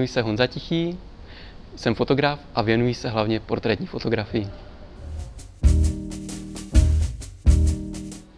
jmenuji 0.00 0.08
se 0.08 0.22
Honza 0.22 0.46
Tichý, 0.46 0.98
jsem 1.76 1.94
fotograf 1.94 2.38
a 2.54 2.62
věnuji 2.62 2.94
se 2.94 3.08
hlavně 3.08 3.40
portrétní 3.40 3.86
fotografii. 3.86 4.48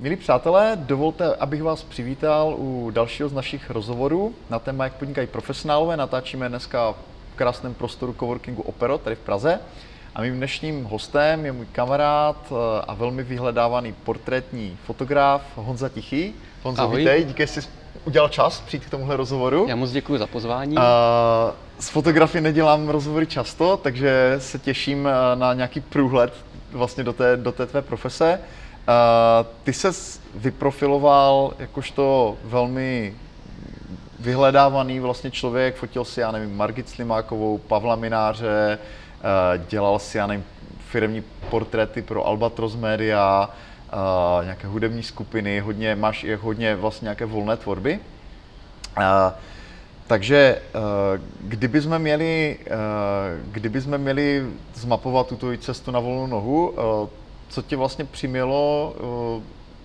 Milí 0.01 0.17
přátelé, 0.17 0.73
dovolte, 0.77 1.37
abych 1.37 1.63
vás 1.63 1.83
přivítal 1.83 2.55
u 2.59 2.91
dalšího 2.91 3.29
z 3.29 3.33
našich 3.33 3.71
rozhovorů 3.71 4.35
na 4.51 4.59
téma, 4.59 4.85
jak 4.85 4.93
podnikají 4.93 5.27
profesionálové. 5.27 5.97
Natáčíme 5.97 6.49
dneska 6.49 6.93
v 6.93 7.37
krásném 7.37 7.75
prostoru 7.75 8.13
coworkingu 8.13 8.63
Opero, 8.63 8.99
tady 8.99 9.17
v 9.17 9.21
Praze. 9.21 9.61
A 10.15 10.23
mým 10.23 10.37
dnešním 10.37 10.85
hostem 10.85 11.45
je 11.45 11.53
můj 11.53 11.67
kamarád 11.73 12.37
eh, 12.51 12.85
a 12.89 12.95
velmi 12.95 13.23
vyhledávaný 13.23 13.93
portrétní 13.93 14.79
fotograf 14.87 15.43
Honza 15.57 15.89
Tichý. 15.89 16.35
Honzo, 16.63 16.83
Ahoj. 16.83 16.99
vítej, 16.99 17.25
díky, 17.25 17.43
že 17.43 17.47
jsi 17.47 17.82
udělal 18.05 18.29
čas 18.29 18.61
přijít 18.61 18.85
k 18.85 18.91
tomuhle 18.91 19.17
rozhovoru. 19.17 19.67
Já 19.69 19.77
moc 19.77 19.91
děkuji 19.91 20.19
za 20.19 20.27
pozvání. 20.27 20.77
Uh, 20.77 20.83
s 21.79 21.89
fotografii 21.89 22.43
nedělám 22.43 22.89
rozhovory 22.89 23.27
často, 23.27 23.77
takže 23.77 24.35
se 24.39 24.59
těším 24.59 25.09
eh, 25.09 25.37
na 25.37 25.55
nějaký 25.55 25.81
průhled 25.81 26.33
vlastně 26.73 27.05
do 27.05 27.13
té, 27.13 27.37
do 27.37 27.53
té 27.53 27.67
tvé 27.67 27.83
profese. 27.83 28.39
Uh, 28.89 29.47
ty 29.63 29.73
se 29.73 29.91
vyprofiloval 30.35 31.55
jakožto 31.59 32.37
velmi 32.45 33.15
vyhledávaný 34.21 35.01
vlastně 35.01 35.31
člověk, 35.31 35.77
fotil 35.77 36.05
si, 36.05 36.21
já 36.21 36.33
nevím, 36.33 36.57
Margit 36.57 36.89
Slimákovou, 36.89 37.59
Pavla 37.59 37.97
Mináře, 37.97 38.79
uh, 38.79 39.65
dělal 39.69 39.99
si, 39.99 40.19
já 40.19 40.27
nevím, 40.27 40.45
firmní 40.91 41.23
portréty 41.51 42.03
pro 42.03 42.27
Albatros 42.27 42.77
Media, 42.77 43.51
uh, 43.93 44.45
nějaké 44.45 44.67
hudební 44.67 45.03
skupiny, 45.03 45.61
hodně, 45.61 45.97
máš 45.97 46.25
i 46.25 46.35
hodně 46.35 46.77
vlastně 46.77 47.05
nějaké 47.07 47.25
volné 47.25 47.57
tvorby. 47.57 47.99
Uh, 48.99 49.05
takže 50.07 50.63
kdyby 51.41 51.83
jsme 51.83 51.99
měli, 51.99 52.59
kdyby 53.45 53.81
jsme 53.81 53.99
měli 53.99 54.47
zmapovat 54.75 55.27
tuto 55.27 55.57
cestu 55.57 55.91
na 55.91 56.01
volnou 56.01 56.27
nohu, 56.27 56.75
co 57.49 57.63
tě 57.63 57.77
vlastně 57.77 58.05
přimělo 58.05 58.95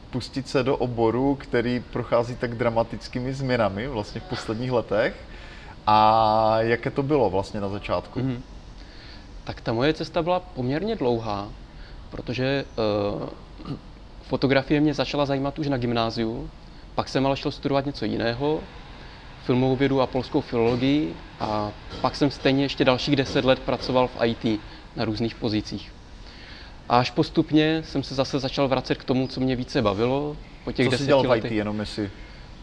pustit 0.09 0.49
se 0.49 0.63
do 0.63 0.77
oboru, 0.77 1.35
který 1.35 1.83
prochází 1.91 2.35
tak 2.35 2.55
dramatickými 2.55 3.33
změnami 3.33 3.87
vlastně 3.87 4.21
v 4.21 4.23
posledních 4.23 4.71
letech 4.71 5.15
a 5.87 6.57
jaké 6.59 6.89
to 6.89 7.03
bylo 7.03 7.29
vlastně 7.29 7.61
na 7.61 7.69
začátku? 7.69 8.19
Mhm. 8.19 8.43
Tak 9.43 9.61
ta 9.61 9.73
moje 9.73 9.93
cesta 9.93 10.23
byla 10.23 10.39
poměrně 10.39 10.95
dlouhá, 10.95 11.47
protože 12.09 12.65
uh, 13.21 13.29
fotografie 14.27 14.81
mě 14.81 14.93
začala 14.93 15.25
zajímat 15.25 15.59
už 15.59 15.67
na 15.67 15.77
gymnáziu, 15.77 16.49
pak 16.95 17.09
jsem 17.09 17.25
ale 17.25 17.37
šel 17.37 17.51
studovat 17.51 17.85
něco 17.85 18.05
jiného, 18.05 18.59
filmovou 19.45 19.75
vědu 19.75 20.01
a 20.01 20.07
polskou 20.07 20.41
filologii 20.41 21.13
a 21.39 21.71
pak 22.01 22.15
jsem 22.15 22.31
stejně 22.31 22.63
ještě 22.63 22.85
dalších 22.85 23.15
deset 23.15 23.45
let 23.45 23.59
pracoval 23.59 24.07
v 24.07 24.25
IT 24.25 24.59
na 24.95 25.05
různých 25.05 25.35
pozicích. 25.35 25.91
A 26.89 26.99
až 26.99 27.11
postupně 27.11 27.83
jsem 27.85 28.03
se 28.03 28.15
zase 28.15 28.39
začal 28.39 28.67
vracet 28.67 28.97
k 28.97 29.03
tomu, 29.03 29.27
co 29.27 29.39
mě 29.39 29.55
více 29.55 29.81
bavilo. 29.81 30.37
Po 30.63 30.71
těch 30.71 30.89
Co 30.89 30.97
jsi 30.97 31.05
dělal 31.05 31.23
v 31.23 31.37
IT, 31.37 31.51
jenom 31.51 31.79
jestli 31.79 32.11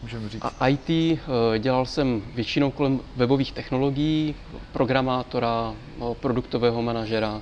můžeme 0.01 0.29
říct? 0.29 0.41
A 0.59 0.67
IT 0.67 0.89
eh, 0.89 1.19
dělal 1.59 1.85
jsem 1.85 2.21
většinou 2.35 2.71
kolem 2.71 2.99
webových 3.15 3.51
technologií, 3.51 4.35
programátora, 4.71 5.73
eh, 6.01 6.15
produktového 6.19 6.81
manažera, 6.81 7.41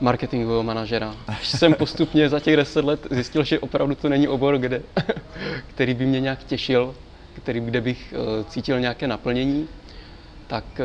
marketingového 0.00 0.62
manažera. 0.62 1.16
Až 1.26 1.48
jsem 1.48 1.74
postupně 1.74 2.28
za 2.28 2.40
těch 2.40 2.56
deset 2.56 2.84
let 2.84 3.06
zjistil, 3.10 3.44
že 3.44 3.58
opravdu 3.58 3.94
to 3.94 4.08
není 4.08 4.28
obor, 4.28 4.58
kde, 4.58 4.82
který 5.66 5.94
by 5.94 6.06
mě 6.06 6.20
nějak 6.20 6.44
těšil, 6.44 6.94
který, 7.34 7.60
kde 7.60 7.80
bych 7.80 8.14
eh, 8.16 8.44
cítil 8.44 8.80
nějaké 8.80 9.06
naplnění, 9.06 9.68
tak 10.46 10.64
eh, 10.80 10.84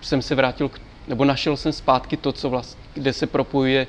jsem 0.00 0.22
se 0.22 0.34
vrátil, 0.34 0.68
k, 0.68 0.80
nebo 1.08 1.24
našel 1.24 1.56
jsem 1.56 1.72
zpátky 1.72 2.16
to, 2.16 2.32
co 2.32 2.50
vlastně, 2.50 2.82
kde 2.94 3.12
se 3.12 3.26
propojuje 3.26 3.86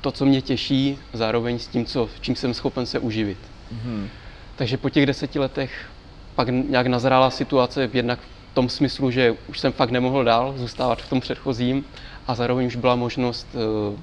to, 0.00 0.12
co 0.12 0.26
mě 0.26 0.42
těší, 0.42 0.98
zároveň 1.12 1.58
s 1.58 1.66
tím, 1.66 1.86
co, 1.86 2.08
čím 2.20 2.36
jsem 2.36 2.54
schopen 2.54 2.86
se 2.86 2.98
uživit. 2.98 3.38
Mhm. 3.72 4.08
Takže 4.56 4.76
po 4.76 4.90
těch 4.90 5.06
deseti 5.06 5.38
letech 5.38 5.86
pak 6.34 6.48
nějak 6.48 6.86
nazrála 6.86 7.30
situace 7.30 7.90
jednak 7.92 8.18
v 8.18 8.37
tom 8.58 8.68
smyslu, 8.68 9.10
že 9.10 9.34
už 9.48 9.58
jsem 9.60 9.72
fakt 9.72 9.90
nemohl 9.90 10.24
dál 10.24 10.54
zůstávat 10.56 11.02
v 11.02 11.08
tom 11.10 11.20
předchozím 11.20 11.84
a 12.26 12.34
zároveň 12.34 12.66
už 12.66 12.76
byla 12.76 12.96
možnost 12.96 13.46
eh, 13.54 13.96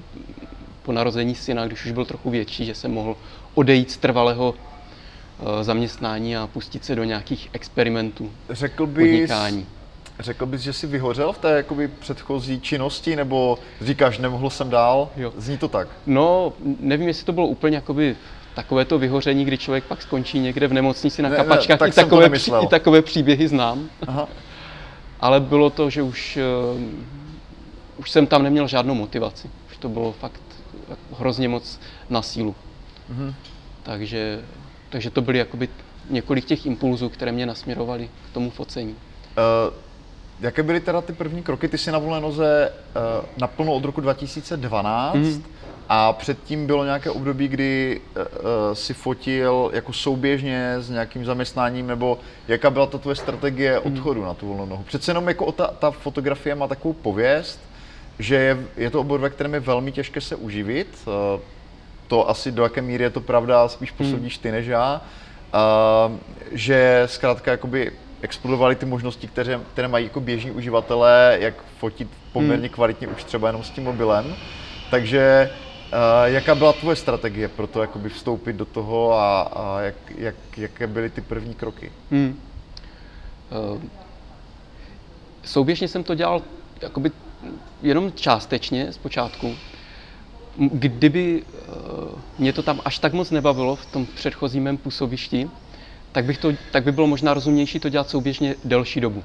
po 0.82 0.92
narození 0.92 1.34
syna, 1.34 1.66
když 1.66 1.84
už 1.84 1.92
byl 1.92 2.04
trochu 2.04 2.30
větší, 2.30 2.64
že 2.66 2.74
jsem 2.74 2.90
mohl 2.90 3.16
odejít 3.54 3.90
z 3.90 3.96
trvalého 3.96 4.54
eh, 4.54 5.64
zaměstnání 5.64 6.36
a 6.36 6.46
pustit 6.46 6.84
se 6.84 6.94
do 6.94 7.04
nějakých 7.04 7.48
experimentů, 7.52 8.30
Řekl 8.50 8.86
bys, 8.86 9.10
podnikání. 9.10 9.66
Řekl 10.20 10.46
bys, 10.46 10.60
že 10.60 10.72
jsi 10.72 10.86
vyhořel 10.86 11.32
v 11.32 11.38
té 11.38 11.50
jakoby 11.50 11.88
předchozí 11.88 12.60
činnosti, 12.60 13.16
nebo 13.16 13.58
říkáš, 13.80 14.18
nemohl 14.18 14.50
jsem 14.50 14.70
dál? 14.70 15.08
Jo. 15.16 15.32
Zní 15.36 15.58
to 15.58 15.68
tak. 15.68 15.88
No, 16.06 16.52
nevím, 16.80 17.08
jestli 17.08 17.24
to 17.24 17.32
bylo 17.32 17.46
úplně 17.46 17.76
jakoby 17.76 18.16
takové 18.54 18.84
to 18.84 18.98
vyhoření, 18.98 19.44
kdy 19.44 19.58
člověk 19.58 19.84
pak 19.84 20.02
skončí 20.02 20.38
někde 20.38 20.68
v 20.68 20.72
nemocnici 20.72 21.22
na 21.22 21.28
Ne, 21.28 21.36
ne, 21.38 21.44
kapačkách. 21.44 21.78
tak 21.78 21.88
I, 21.88 21.92
jsem 21.92 22.04
to 22.04 22.06
takové, 22.08 22.22
nemyslel. 22.22 22.62
I 22.62 22.66
takové 22.66 23.02
příběhy 23.02 23.48
znám. 23.48 23.88
Aha. 24.06 24.28
Ale 25.20 25.40
bylo 25.40 25.70
to, 25.70 25.90
že 25.90 26.02
už, 26.02 26.38
uh, 26.74 26.80
už 27.96 28.10
jsem 28.10 28.26
tam 28.26 28.42
neměl 28.42 28.68
žádnou 28.68 28.94
motivaci. 28.94 29.50
Už 29.70 29.76
to 29.76 29.88
bylo 29.88 30.12
fakt 30.12 30.40
hrozně 31.18 31.48
moc 31.48 31.80
na 32.10 32.22
sílu. 32.22 32.54
Mhm. 33.08 33.34
Takže, 33.82 34.40
takže 34.88 35.10
to 35.10 35.22
byly 35.22 35.38
jakoby 35.38 35.68
několik 36.10 36.44
těch 36.44 36.66
impulzů, 36.66 37.08
které 37.08 37.32
mě 37.32 37.46
nasměrovaly 37.46 38.08
k 38.30 38.34
tomu 38.34 38.50
focení. 38.50 38.92
Uh, 38.92 39.74
jaké 40.40 40.62
byly 40.62 40.80
teda 40.80 41.00
ty 41.00 41.12
první 41.12 41.42
kroky? 41.42 41.68
Ty 41.68 41.78
jsi 41.78 41.92
na 41.92 41.98
volné 41.98 42.20
noze 42.20 42.72
uh, 43.20 43.24
naplno 43.38 43.72
od 43.72 43.84
roku 43.84 44.00
2012 44.00 45.14
Mhm. 45.14 45.42
A 45.88 46.12
předtím 46.12 46.66
bylo 46.66 46.84
nějaké 46.84 47.10
období, 47.10 47.48
kdy 47.48 48.00
uh, 48.16 48.22
si 48.72 48.94
fotil 48.94 49.70
jako 49.72 49.92
souběžně 49.92 50.74
s 50.78 50.90
nějakým 50.90 51.24
zaměstnáním, 51.24 51.86
nebo 51.86 52.18
jaká 52.48 52.70
byla 52.70 52.86
ta 52.86 52.98
tvoje 52.98 53.16
strategie 53.16 53.80
Mhm. 53.84 53.92
odchodu 53.92 54.24
na 54.24 54.34
tu 54.34 54.46
volnou 54.48 54.66
nohu? 54.66 54.82
Přece 54.82 55.10
jenom 55.10 55.28
jako 55.28 55.52
ta, 55.52 55.66
ta 55.66 55.90
fotografie 55.90 56.54
má 56.54 56.68
takovou 56.68 56.94
pověst, 56.94 57.60
že 58.18 58.34
je, 58.34 58.58
je 58.76 58.90
to 58.90 59.00
obor, 59.00 59.20
ve 59.20 59.30
kterém 59.30 59.54
je 59.54 59.60
velmi 59.60 59.92
těžké 59.92 60.20
se 60.20 60.36
uživit. 60.36 60.88
Uh, 61.06 61.40
to 62.06 62.30
asi 62.30 62.52
do 62.52 62.62
jaké 62.62 62.82
míry 62.82 63.04
je 63.04 63.10
to 63.10 63.20
pravda, 63.20 63.68
spíš 63.68 63.90
posoudíš 63.90 64.38
ty 64.38 64.52
než 64.52 64.66
já. 64.66 65.00
Uh, 65.54 66.12
že 66.52 67.02
zkrátka 67.06 67.50
jakoby 67.50 67.92
explodovaly 68.20 68.74
ty 68.76 68.86
možnosti, 68.86 69.28
které, 69.28 69.60
které 69.72 69.88
mají 69.88 70.04
jako 70.04 70.20
běžní 70.20 70.50
uživatelé, 70.50 71.36
jak 71.40 71.54
fotit 71.78 72.08
poměrně 72.32 72.68
kvalitně 72.68 73.08
už 73.08 73.24
třeba 73.24 73.48
jenom 73.48 73.62
s 73.64 73.70
tím 73.70 73.84
mobilem. 73.84 74.34
Takže 74.90 75.50
jaká 76.24 76.54
byla 76.54 76.72
tvoje 76.72 76.96
strategie 76.96 77.48
pro 77.48 77.66
to 77.66 77.80
jakoby 77.80 78.08
vstoupit 78.08 78.52
do 78.52 78.64
toho 78.64 79.12
a, 79.12 79.40
a 79.40 79.80
jak, 79.80 79.94
jak, 80.18 80.34
jaké 80.56 80.86
byly 80.86 81.10
ty 81.10 81.20
první 81.20 81.54
kroky? 81.54 81.92
Hmm. 82.10 82.40
Uh, 83.74 83.82
souběžně 85.44 85.88
jsem 85.88 86.04
to 86.04 86.14
dělal 86.14 86.42
jakoby 86.82 87.10
jenom 87.82 88.12
částečně 88.12 88.92
zpočátku. 88.92 89.54
Kdyby 90.56 91.42
uh, 91.42 92.18
mě 92.38 92.52
to 92.52 92.62
tam 92.62 92.80
až 92.84 92.98
tak 92.98 93.12
moc 93.12 93.30
nebavilo 93.30 93.76
v 93.76 93.86
tom 93.86 94.06
předchozím 94.06 94.62
mém 94.62 94.76
působišti, 94.76 95.50
tak, 96.12 96.24
bych 96.24 96.38
to, 96.38 96.52
tak 96.72 96.84
by 96.84 96.92
bylo 96.92 97.06
možná 97.06 97.34
rozumnější 97.34 97.80
to 97.80 97.88
dělat 97.88 98.10
souběžně 98.10 98.54
delší 98.64 99.00
dobu. 99.00 99.24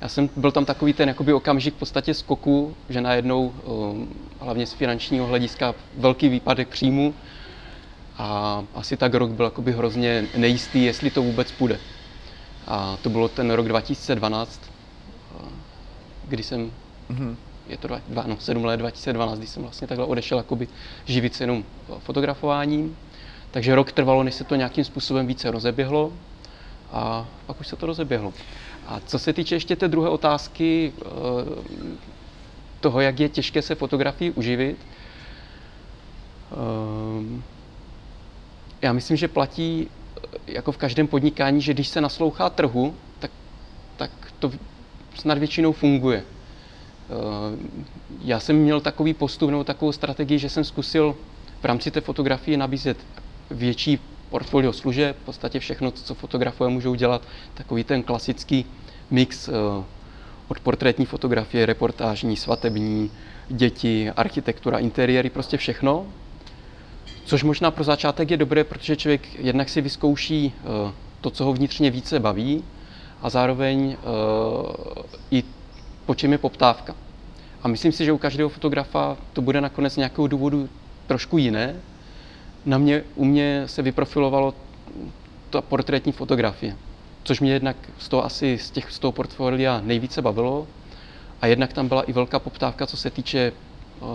Já 0.00 0.08
jsem 0.08 0.30
byl 0.36 0.52
tam 0.52 0.64
takový 0.64 0.92
ten 0.92 1.08
jakoby 1.08 1.32
okamžik 1.32 1.74
v 1.74 1.78
podstatě 1.78 2.14
skoku, 2.14 2.76
že 2.88 3.00
najednou, 3.00 3.54
um, 3.64 4.08
hlavně 4.40 4.66
z 4.66 4.72
finančního 4.72 5.26
hlediska, 5.26 5.74
velký 5.96 6.28
výpadek 6.28 6.68
příjmu 6.68 7.14
a 8.18 8.64
asi 8.74 8.96
tak 8.96 9.14
rok 9.14 9.30
byl 9.30 9.44
jakoby 9.44 9.72
hrozně 9.72 10.24
nejistý, 10.36 10.84
jestli 10.84 11.10
to 11.10 11.22
vůbec 11.22 11.52
půjde. 11.52 11.80
A 12.66 12.96
to 12.96 13.10
bylo 13.10 13.28
ten 13.28 13.50
rok 13.50 13.68
2012, 13.68 14.60
eh, 15.40 15.48
kdy 16.28 16.42
jsem, 16.42 16.72
Mhm. 17.08 17.36
je 17.68 17.76
to 17.78 17.88
dva, 17.88 18.00
dva, 18.08 18.24
no, 18.26 18.36
sedm 18.40 18.64
let 18.64 18.76
2012, 18.76 19.38
kdy 19.38 19.46
jsem 19.46 19.62
vlastně 19.62 19.88
takhle 19.88 20.06
odešel 20.06 20.38
jakoby 20.38 20.68
živit 21.04 21.34
se 21.34 21.42
jenom 21.42 21.64
fotografováním. 21.98 22.96
Takže 23.50 23.74
rok 23.74 23.92
trvalo, 23.92 24.22
než 24.22 24.34
se 24.34 24.44
to 24.44 24.54
nějakým 24.54 24.84
způsobem 24.84 25.26
více 25.26 25.50
rozeběhlo 25.50 26.12
a 26.92 27.26
pak 27.46 27.60
už 27.60 27.68
se 27.68 27.76
to 27.76 27.86
rozeběhlo. 27.86 28.32
A 28.88 29.00
co 29.00 29.18
se 29.18 29.32
týče 29.32 29.54
ještě 29.54 29.76
té 29.76 29.88
druhé 29.88 30.08
otázky, 30.08 30.92
eh, 31.00 31.04
toho, 32.80 33.00
jak 33.00 33.20
je 33.20 33.28
těžké 33.28 33.62
se 33.62 33.74
fotografii 33.74 34.30
uživit, 34.30 34.86
ehm, 36.52 37.42
já 38.82 38.92
myslím, 38.92 39.16
že 39.16 39.28
platí 39.28 39.88
eh, 39.88 40.52
jako 40.52 40.72
v 40.72 40.76
každém 40.76 41.06
podnikání, 41.06 41.60
že 41.62 41.74
když 41.74 41.88
se 41.88 42.00
naslouchá 42.00 42.50
trhu, 42.50 42.94
tak, 43.18 43.30
tak 43.96 44.10
to 44.38 44.52
snad 45.14 45.38
většinou 45.38 45.72
funguje. 45.72 46.24
Eh, 47.10 47.56
Já 48.20 48.40
jsem 48.40 48.56
měl 48.56 48.80
takový 48.80 49.14
postup 49.14 49.50
nebo 49.50 49.64
takovou 49.64 49.92
strategii, 49.92 50.38
že 50.38 50.48
jsem 50.48 50.64
zkusil 50.64 51.16
v 51.60 51.64
rámci 51.64 51.90
té 51.90 52.00
fotografie 52.00 52.56
nabízet 52.56 52.98
větší 53.50 53.98
portfolio 54.30 54.72
služeb, 54.72 55.16
v 55.22 55.24
podstatě 55.24 55.60
všechno, 55.60 55.90
co 55.90 56.14
fotografové 56.14 56.70
můžou 56.70 56.94
dělat, 56.94 57.22
takový 57.54 57.84
ten 57.84 58.02
klasický 58.02 58.66
mix 59.10 59.48
uh, 59.48 59.54
od 60.48 60.60
portrétní 60.60 61.06
fotografie, 61.06 61.66
reportážní, 61.66 62.36
svatební, 62.36 63.10
děti, 63.48 64.10
architektura, 64.10 64.78
interiéry, 64.78 65.30
prostě 65.30 65.56
všechno. 65.56 66.06
Což 67.24 67.42
možná 67.42 67.70
pro 67.70 67.84
začátek 67.84 68.30
je 68.30 68.36
dobré, 68.36 68.64
protože 68.64 68.96
člověk 68.96 69.40
jednak 69.40 69.68
si 69.68 69.80
vyzkouší 69.80 70.52
uh, 70.62 70.90
to, 71.20 71.30
co 71.30 71.44
ho 71.44 71.52
vnitřně 71.52 71.90
více 71.90 72.20
baví 72.20 72.64
a 73.22 73.30
zároveň 73.30 73.86
uh, 73.86 74.72
i 75.30 75.44
po 76.06 76.14
čem 76.14 76.32
je 76.32 76.38
poptávka. 76.38 76.94
A 77.62 77.68
myslím 77.68 77.92
si, 77.92 78.04
že 78.04 78.12
u 78.12 78.18
každého 78.18 78.48
fotografa 78.48 79.16
to 79.32 79.42
bude 79.42 79.60
nakonec 79.60 79.92
z 79.92 79.96
nějakého 79.96 80.26
důvodu 80.26 80.68
trošku 81.06 81.38
jiné. 81.38 81.76
Na 82.68 82.78
mě, 82.78 83.04
u 83.14 83.24
mě 83.24 83.62
se 83.66 83.82
vyprofilovalo 83.82 84.54
ta 85.50 85.60
portrétní 85.60 86.12
fotografie, 86.12 86.76
což 87.22 87.40
mě 87.40 87.52
jednak 87.52 87.76
z 87.98 88.08
toho 88.08 88.24
asi 88.24 88.58
z, 88.58 88.70
těch, 88.70 88.92
z 88.92 88.98
toho 88.98 89.12
portfolia 89.12 89.80
nejvíce 89.84 90.22
bavilo. 90.22 90.66
A 91.40 91.46
jednak 91.46 91.72
tam 91.72 91.88
byla 91.88 92.02
i 92.02 92.12
velká 92.12 92.38
poptávka, 92.38 92.86
co 92.86 92.96
se 92.96 93.10
týče 93.10 93.52
uh, 94.00 94.08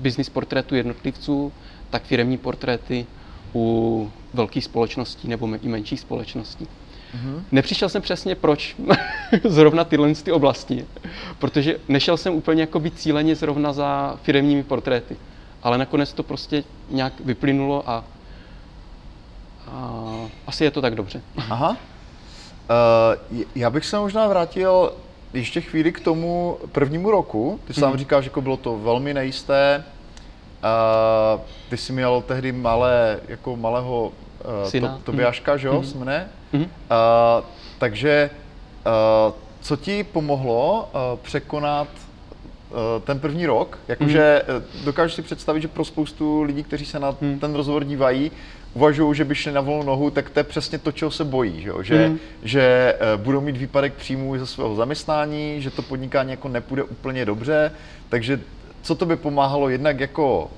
business 0.00 0.28
portrétu 0.28 0.74
jednotlivců, 0.74 1.52
tak 1.90 2.02
firemní 2.02 2.38
portréty 2.38 3.06
u 3.54 4.10
velkých 4.34 4.64
společností 4.64 5.28
nebo 5.28 5.48
i 5.62 5.68
menších 5.68 6.00
společností. 6.00 6.64
Mm-hmm. 6.66 7.42
Nepřišel 7.52 7.88
jsem 7.88 8.02
přesně 8.02 8.34
proč 8.34 8.76
zrovna 9.44 9.84
tyhle 9.84 10.14
ty 10.14 10.32
oblasti, 10.32 10.86
protože 11.38 11.76
nešel 11.88 12.16
jsem 12.16 12.34
úplně 12.34 12.60
jako 12.60 12.82
cíleně 12.94 13.36
zrovna 13.36 13.72
za 13.72 14.18
firemními 14.22 14.62
portréty, 14.62 15.16
ale 15.62 15.78
nakonec 15.78 16.12
to 16.12 16.22
prostě 16.22 16.64
nějak 16.90 17.12
vyplynulo 17.20 17.90
a, 17.90 18.04
a 19.68 20.04
asi 20.46 20.64
je 20.64 20.70
to 20.70 20.82
tak 20.82 20.94
dobře. 20.94 21.20
Aha. 21.50 21.76
Uh, 23.30 23.40
já 23.54 23.70
bych 23.70 23.86
se 23.86 23.98
možná 23.98 24.28
vrátil 24.28 24.92
ještě 25.32 25.60
chvíli 25.60 25.92
k 25.92 26.00
tomu 26.00 26.58
prvnímu 26.72 27.10
roku. 27.10 27.60
Ty 27.64 27.74
sám 27.74 27.92
mm-hmm. 27.92 27.96
říkáš, 27.96 28.24
že 28.24 28.30
jako 28.30 28.40
bylo 28.40 28.56
to 28.56 28.78
velmi 28.78 29.14
nejisté. 29.14 29.84
Uh, 30.64 31.40
ty 31.70 31.76
jsi 31.76 31.92
měl 31.92 32.22
tehdy 32.26 32.52
malé, 32.52 33.20
jako 33.28 33.56
malého 33.56 34.02
uh, 34.04 34.68
Syna. 34.68 34.88
To, 34.88 35.02
Tobiáška, 35.12 35.54
mm-hmm. 35.54 35.58
že 35.58 35.66
jo, 35.68 35.80
mm-hmm. 35.80 35.98
mne? 36.00 36.28
Mm-hmm. 36.54 36.64
Uh, 36.64 37.44
takže 37.78 38.30
uh, 39.28 39.32
co 39.60 39.76
ti 39.76 40.04
pomohlo 40.04 40.88
uh, 40.92 41.18
překonat 41.22 41.88
uh, 41.88 42.05
ten 43.04 43.20
první 43.20 43.46
rok? 43.46 43.78
Jakože 43.88 44.42
mm-hmm. 44.48 44.84
dokážu 44.84 45.14
si 45.14 45.22
představit, 45.22 45.60
že 45.60 45.68
pro 45.68 45.84
spoustu 45.84 46.42
lidí, 46.42 46.62
kteří 46.62 46.86
se 46.86 46.98
na 46.98 47.16
mm. 47.20 47.38
ten 47.38 47.54
rozhovor 47.54 47.84
dívají, 47.84 48.30
uvažují, 48.74 49.14
že 49.14 49.24
by 49.24 49.34
šli 49.34 49.52
na 49.52 49.60
volnou 49.60 49.82
nohu, 49.82 50.10
tak 50.10 50.30
to 50.30 50.40
je 50.40 50.44
přesně 50.44 50.78
to, 50.78 50.92
čeho 50.92 51.10
se 51.10 51.24
bojí, 51.24 51.62
že, 51.62 51.72
že, 51.82 52.08
mm. 52.08 52.18
že 52.42 52.94
uh, 53.14 53.22
budou 53.22 53.40
mít 53.40 53.56
výpadek 53.56 53.94
příjmů 53.94 54.38
ze 54.38 54.46
svého 54.46 54.74
zaměstnání, 54.74 55.62
že 55.62 55.70
to 55.70 55.82
podnikání 55.82 56.30
jako 56.30 56.48
nepůjde 56.48 56.82
úplně 56.82 57.24
dobře, 57.24 57.72
takže 58.08 58.40
co 58.82 58.94
to 58.94 59.06
by 59.06 59.16
pomáhalo 59.16 59.68
jednak 59.68 60.00
jako 60.00 60.50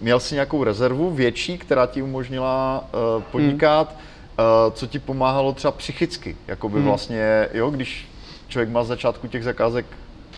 měl 0.00 0.20
jsi 0.20 0.34
nějakou 0.34 0.64
rezervu 0.64 1.10
větší, 1.10 1.58
která 1.58 1.86
ti 1.86 2.02
umožnila 2.02 2.84
uh, 3.16 3.22
podnikat, 3.22 3.88
hmm. 3.88 4.46
uh, 4.66 4.72
co 4.72 4.86
ti 4.86 4.98
pomáhalo 4.98 5.52
třeba 5.52 5.72
psychicky, 5.72 6.36
jakoby 6.46 6.76
hmm. 6.76 6.84
vlastně, 6.84 7.48
jo, 7.52 7.70
když 7.70 8.08
člověk 8.48 8.68
má 8.68 8.84
z 8.84 8.88
začátku 8.88 9.26
těch 9.26 9.44
zakázek 9.44 9.86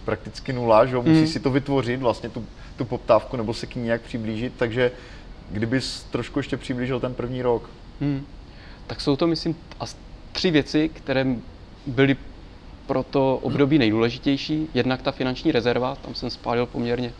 prakticky 0.04 0.52
nula, 0.52 0.86
že 0.86 0.94
jo, 0.94 1.02
musí 1.02 1.18
hmm. 1.18 1.26
si 1.26 1.40
to 1.40 1.50
vytvořit, 1.50 2.00
vlastně 2.00 2.28
tu, 2.28 2.46
tu 2.76 2.84
poptávku, 2.84 3.36
nebo 3.36 3.54
se 3.54 3.66
k 3.66 3.76
ní 3.76 3.82
nějak 3.82 4.00
přiblížit, 4.00 4.52
takže 4.56 4.92
kdybys 5.50 6.06
trošku 6.10 6.38
ještě 6.38 6.56
přiblížil 6.56 7.00
ten 7.00 7.14
první 7.14 7.42
rok. 7.42 7.70
Hmm. 8.00 8.26
Tak 8.86 9.00
jsou 9.00 9.16
to, 9.16 9.26
myslím, 9.26 9.56
tři 10.32 10.50
věci, 10.50 10.88
které 10.88 11.26
byly 11.86 12.16
pro 12.86 13.02
to 13.02 13.38
období 13.42 13.78
nejdůležitější. 13.78 14.68
Jednak 14.74 15.02
ta 15.02 15.12
finanční 15.12 15.52
rezerva, 15.52 15.94
tam 15.94 16.14
jsem 16.14 16.30
spálil 16.30 16.66
poměrně 16.66 17.12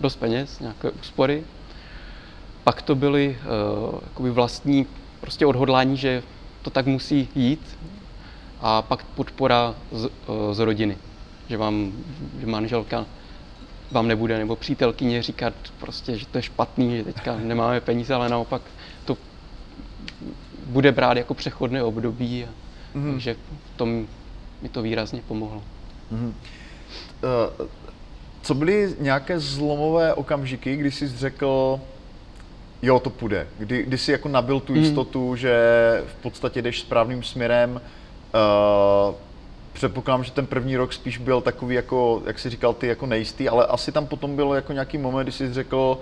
dost 0.00 0.16
peněz, 0.16 0.60
nějaké 0.60 0.90
úspory. 0.90 1.44
Pak 2.64 2.82
to 2.82 2.94
byly 2.94 3.38
uh, 4.18 4.28
vlastní 4.28 4.86
prostě 5.20 5.46
odhodlání, 5.46 5.96
že 5.96 6.22
to 6.62 6.70
tak 6.70 6.86
musí 6.86 7.28
jít. 7.34 7.78
A 8.60 8.82
pak 8.82 9.04
podpora 9.04 9.74
z, 9.92 10.04
uh, 10.04 10.10
z 10.52 10.58
rodiny, 10.58 10.96
že 11.48 11.56
vám 11.56 11.92
že 12.40 12.46
manželka 12.46 13.06
vám 13.90 14.08
nebude, 14.08 14.38
nebo 14.38 14.56
přítelkyně 14.56 15.22
říkat 15.22 15.54
prostě, 15.80 16.18
že 16.18 16.26
to 16.26 16.38
je 16.38 16.42
špatný, 16.42 16.96
že 16.96 17.04
teďka 17.04 17.36
nemáme 17.36 17.80
peníze, 17.80 18.14
ale 18.14 18.28
naopak 18.28 18.62
to 19.04 19.16
bude 20.66 20.92
brát 20.92 21.16
jako 21.16 21.34
přechodné 21.34 21.82
období. 21.82 22.44
A, 22.44 22.48
mm. 22.94 23.12
Takže 23.12 23.34
v 23.74 23.76
tom 23.76 24.06
mi 24.62 24.68
to 24.68 24.82
výrazně 24.82 25.22
pomohlo. 25.28 25.62
Mm. 26.10 26.34
Uh, 27.60 27.66
co 28.42 28.54
byly 28.54 28.94
nějaké 29.00 29.40
zlomové 29.40 30.14
okamžiky, 30.14 30.76
kdy 30.76 30.90
jsi 30.90 31.08
řekl, 31.08 31.80
jo, 32.82 33.00
to 33.00 33.10
půjde. 33.10 33.46
Kdy, 33.58 33.82
kdy 33.82 33.98
jsi 33.98 34.12
jako 34.12 34.28
nabil 34.28 34.60
tu 34.60 34.72
hmm. 34.72 34.82
jistotu, 34.82 35.30
mm. 35.30 35.36
že 35.36 35.54
v 36.06 36.22
podstatě 36.22 36.62
jdeš 36.62 36.80
správným 36.80 37.22
směrem. 37.22 37.80
Uh, 38.34 39.14
předpokládám, 39.74 40.24
že 40.24 40.30
ten 40.30 40.46
první 40.46 40.76
rok 40.76 40.92
spíš 40.92 41.18
byl 41.18 41.40
takový, 41.40 41.74
jako, 41.74 42.22
jak 42.26 42.38
jsi 42.38 42.50
říkal 42.50 42.74
ty, 42.74 42.86
jako 42.86 43.06
nejistý, 43.06 43.48
ale 43.48 43.66
asi 43.66 43.92
tam 43.92 44.06
potom 44.06 44.36
bylo 44.36 44.54
jako 44.54 44.72
nějaký 44.72 44.98
moment, 44.98 45.24
kdy 45.24 45.32
jsi 45.32 45.52
řekl, 45.52 45.98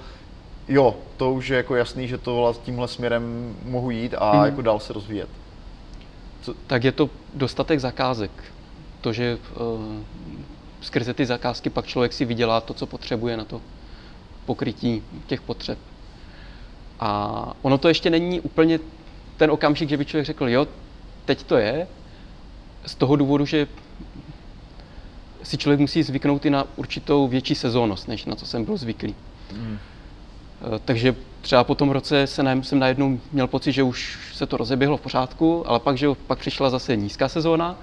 jo, 0.68 0.96
to 1.16 1.32
už 1.32 1.48
je 1.48 1.56
jako 1.56 1.76
jasný, 1.76 2.08
že 2.08 2.18
to 2.18 2.54
tímhle 2.62 2.88
směrem 2.88 3.54
mohu 3.64 3.90
jít 3.90 4.14
a 4.18 4.32
mm. 4.32 4.44
jako 4.44 4.62
dál 4.62 4.80
se 4.80 4.92
rozvíjet. 4.92 5.28
Co? 6.42 6.54
Tak 6.66 6.84
je 6.84 6.92
to 6.92 7.10
dostatek 7.34 7.80
zakázek. 7.80 8.30
To, 9.00 9.12
že 9.12 9.38
uh, 9.60 9.82
skrze 10.80 11.14
ty 11.14 11.26
zakázky 11.26 11.70
pak 11.70 11.86
člověk 11.86 12.12
si 12.12 12.24
vydělá 12.24 12.60
to, 12.60 12.74
co 12.74 12.86
potřebuje 12.86 13.36
na 13.36 13.44
to 13.44 13.60
pokrytí 14.46 15.02
těch 15.26 15.40
potřeb. 15.40 15.78
A 17.00 17.52
ono 17.62 17.78
to 17.78 17.88
ještě 17.88 18.10
není 18.10 18.40
úplně 18.40 18.80
ten 19.36 19.50
okamžik, 19.50 19.88
že 19.88 19.96
by 19.96 20.04
člověk 20.04 20.26
řekl, 20.26 20.48
jo, 20.48 20.66
teď 21.24 21.42
to 21.42 21.56
je, 21.56 21.86
z 22.86 22.94
toho 22.94 23.16
důvodu, 23.16 23.46
že 23.46 23.66
si 25.42 25.58
člověk 25.58 25.80
musí 25.80 26.02
zvyknout 26.02 26.46
i 26.46 26.50
na 26.50 26.66
určitou 26.76 27.28
větší 27.28 27.54
sezónnost, 27.54 28.08
než 28.08 28.24
na 28.24 28.36
co 28.36 28.46
jsem 28.46 28.64
byl 28.64 28.76
zvyklý. 28.76 29.14
Mm. 29.52 29.78
Takže 30.84 31.14
třeba 31.40 31.64
po 31.64 31.74
tom 31.74 31.90
roce 31.90 32.26
se 32.26 32.42
na, 32.42 32.62
jsem 32.62 32.78
najednou 32.78 33.20
měl 33.32 33.46
pocit, 33.46 33.72
že 33.72 33.82
už 33.82 34.18
se 34.32 34.46
to 34.46 34.56
rozeběhlo 34.56 34.96
v 34.96 35.00
pořádku, 35.00 35.70
ale 35.70 35.80
pak, 35.80 35.98
že 35.98 36.06
pak 36.26 36.38
přišla 36.38 36.70
zase 36.70 36.96
nízká 36.96 37.28
sezóna 37.28 37.76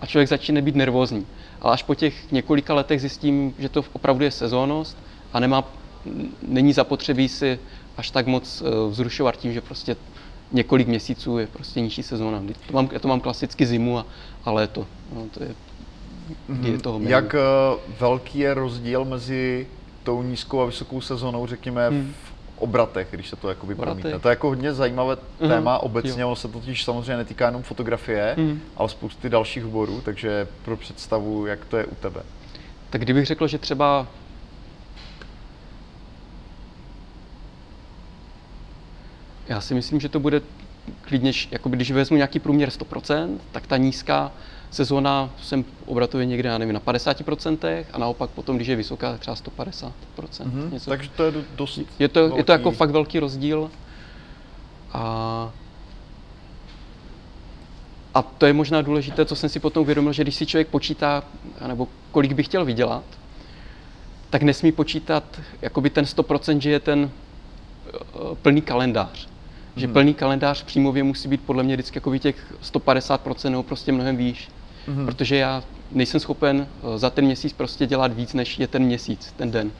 a 0.00 0.06
člověk 0.06 0.28
začíná 0.28 0.60
být 0.60 0.76
nervózní. 0.76 1.26
Ale 1.60 1.72
až 1.74 1.82
po 1.82 1.94
těch 1.94 2.32
několika 2.32 2.74
letech 2.74 3.00
zjistím, 3.00 3.54
že 3.58 3.68
to 3.68 3.84
opravdu 3.92 4.24
je 4.24 4.30
sezónnost 4.30 4.96
a 5.32 5.40
nemá, 5.40 5.64
není 6.48 6.72
zapotřebí 6.72 7.28
si 7.28 7.58
až 7.96 8.10
tak 8.10 8.26
moc 8.26 8.62
eh, 8.62 8.90
vzrušovat 8.90 9.36
tím, 9.36 9.52
že 9.52 9.60
prostě 9.60 9.96
několik 10.52 10.88
měsíců 10.88 11.38
je 11.38 11.46
prostě 11.46 11.80
nižší 11.80 12.02
sezóna. 12.02 12.42
To 12.66 12.72
mám, 12.72 12.88
já 12.92 12.98
to 12.98 13.08
mám 13.08 13.20
klasicky 13.20 13.66
zimu 13.66 13.98
a, 13.98 14.06
a 14.46 14.52
léto. 14.52 14.86
No, 15.14 15.26
to 15.34 15.42
je, 15.42 15.54
mm-hmm. 16.50 16.72
je 16.72 16.78
toho 16.78 17.00
Jak 17.02 17.34
uh, 17.34 17.80
velký 18.00 18.38
je 18.38 18.54
rozdíl 18.54 19.04
mezi 19.04 19.66
tou 20.02 20.22
nízkou 20.22 20.60
a 20.60 20.66
vysokou 20.66 21.00
sezónou, 21.00 21.46
řekněme, 21.46 21.88
hmm. 21.88 22.14
v 22.24 22.58
obratech, 22.58 23.08
když 23.10 23.28
se 23.28 23.36
to 23.36 23.48
jako 23.48 23.66
promítne. 23.66 24.18
To 24.18 24.28
je 24.28 24.32
jako 24.32 24.48
hodně 24.48 24.72
zajímavé 24.72 25.14
uh-huh. 25.14 25.48
téma 25.48 25.78
obecně, 25.78 26.24
ono 26.24 26.36
se 26.36 26.48
to 26.48 26.60
totiž 26.60 26.84
samozřejmě 26.84 27.16
netýká 27.16 27.46
jenom 27.46 27.62
fotografie, 27.62 28.34
uh-huh. 28.38 28.58
ale 28.76 28.88
spousty 28.88 29.28
dalších 29.28 29.64
oborů, 29.64 30.00
takže 30.04 30.48
pro 30.64 30.76
představu, 30.76 31.46
jak 31.46 31.64
to 31.64 31.76
je 31.76 31.84
u 31.84 31.94
tebe. 31.94 32.22
Tak 32.90 33.00
kdybych 33.00 33.26
řekl, 33.26 33.46
že 33.46 33.58
třeba 33.58 34.06
Já 39.48 39.60
si 39.60 39.74
myslím, 39.74 40.00
že 40.00 40.08
to 40.08 40.20
bude 40.20 40.40
klidně, 41.06 41.32
jako 41.50 41.68
když 41.68 41.90
vezmu 41.90 42.16
nějaký 42.16 42.38
průměr 42.38 42.68
100%, 42.68 43.38
tak 43.52 43.66
ta 43.66 43.76
nízká 43.76 44.32
sezóna 44.70 45.30
jsem 45.42 45.64
obratově 45.86 46.26
někde, 46.26 46.48
já 46.48 46.58
nevím, 46.58 46.74
na 46.74 46.80
50% 46.80 47.84
a 47.92 47.98
naopak 47.98 48.30
potom, 48.30 48.56
když 48.56 48.68
je 48.68 48.76
vysoká, 48.76 49.18
třeba 49.18 49.36
150%. 49.36 49.92
Mm-hmm, 50.16 50.72
něco. 50.72 50.90
Takže 50.90 51.10
to 51.16 51.24
je 51.24 51.32
dost 51.56 51.80
je 51.98 52.08
to, 52.08 52.20
velký. 52.20 52.36
je 52.36 52.44
to 52.44 52.52
jako 52.52 52.70
fakt 52.70 52.90
velký 52.90 53.18
rozdíl. 53.18 53.70
A, 54.92 55.52
a 58.14 58.22
to 58.22 58.46
je 58.46 58.52
možná 58.52 58.82
důležité, 58.82 59.24
co 59.24 59.36
jsem 59.36 59.48
si 59.48 59.60
potom 59.60 59.80
uvědomil, 59.80 60.12
že 60.12 60.22
když 60.22 60.34
si 60.34 60.46
člověk 60.46 60.68
počítá, 60.68 61.22
nebo 61.66 61.88
kolik 62.10 62.32
by 62.32 62.42
chtěl 62.42 62.64
vydělat, 62.64 63.04
tak 64.30 64.42
nesmí 64.42 64.72
počítat 64.72 65.24
jakoby 65.62 65.90
ten 65.90 66.04
100%, 66.04 66.58
že 66.58 66.70
je 66.70 66.80
ten 66.80 67.10
eh, 67.10 67.90
plný 68.42 68.62
kalendář 68.62 69.35
že 69.76 69.88
plný 69.88 70.14
kalendář 70.14 70.62
příjmově 70.62 71.02
musí 71.02 71.28
být 71.28 71.40
podle 71.40 71.62
mě 71.62 71.74
vždycky 71.76 71.96
jako 71.96 72.18
těch 72.18 72.54
150% 72.62 73.50
nebo 73.50 73.62
prostě 73.62 73.92
mnohem 73.92 74.16
výš. 74.16 74.48
Hmm. 74.86 75.06
Protože 75.06 75.36
já 75.36 75.62
nejsem 75.92 76.20
schopen 76.20 76.66
eh, 76.94 76.98
za 76.98 77.10
ten 77.10 77.24
měsíc 77.24 77.52
prostě 77.52 77.86
dělat 77.86 78.12
víc, 78.12 78.34
než 78.34 78.58
je 78.58 78.66
ten 78.66 78.82
měsíc, 78.82 79.34
ten 79.36 79.50
den. 79.50 79.70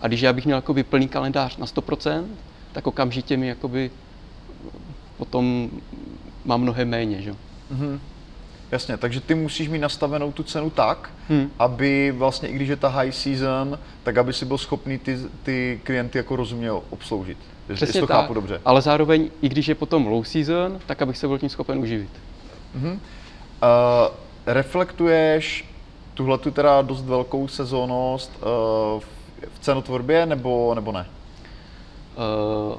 A 0.00 0.08
když 0.08 0.20
já 0.20 0.32
bych 0.32 0.44
měl 0.44 0.58
jakoby 0.58 0.82
plný 0.82 1.08
kalendář 1.08 1.56
na 1.56 1.66
100%, 1.66 2.24
tak 2.72 2.86
okamžitě 2.86 3.36
mi 3.36 3.48
jakoby 3.48 3.90
potom 5.16 5.70
mám 6.44 6.60
mnohem 6.60 6.88
méně. 6.88 7.22
Že? 7.22 7.32
Mm-hmm. 7.32 7.98
Jasně, 8.70 8.96
takže 8.96 9.20
ty 9.20 9.34
musíš 9.34 9.68
mít 9.68 9.78
nastavenou 9.78 10.32
tu 10.32 10.42
cenu 10.42 10.70
tak, 10.70 11.10
Hmm. 11.28 11.50
aby 11.58 12.14
vlastně, 12.16 12.48
i 12.48 12.52
když 12.52 12.68
je 12.68 12.76
ta 12.76 12.88
high 12.88 13.10
season, 13.12 13.78
tak 14.02 14.18
aby 14.18 14.32
si 14.32 14.44
byl 14.44 14.58
schopný 14.58 14.98
ty, 14.98 15.18
ty 15.42 15.80
klienty 15.84 16.18
jako 16.18 16.36
rozumně 16.36 16.72
obsloužit. 16.72 17.38
Přesně 17.74 18.00
to 18.00 18.06
tak, 18.06 18.16
chápu 18.16 18.34
dobře. 18.34 18.60
ale 18.64 18.82
zároveň, 18.82 19.30
i 19.42 19.48
když 19.48 19.68
je 19.68 19.74
potom 19.74 20.06
low 20.06 20.24
season, 20.24 20.78
tak 20.86 21.02
abych 21.02 21.16
se 21.18 21.28
byl 21.28 21.38
tím 21.38 21.48
schopen 21.48 21.78
uživit. 21.78 22.10
Uh, 22.74 22.90
reflektuješ 24.46 25.64
tuhle 26.14 26.38
tu 26.38 26.50
teda 26.50 26.82
dost 26.82 27.02
velkou 27.04 27.48
sezónnost 27.48 28.32
uh, 28.40 28.46
v, 29.00 29.04
v 29.54 29.58
cenotvorbě 29.60 30.26
nebo, 30.26 30.74
nebo 30.74 30.92
ne? 30.92 31.06
Uh, 32.68 32.74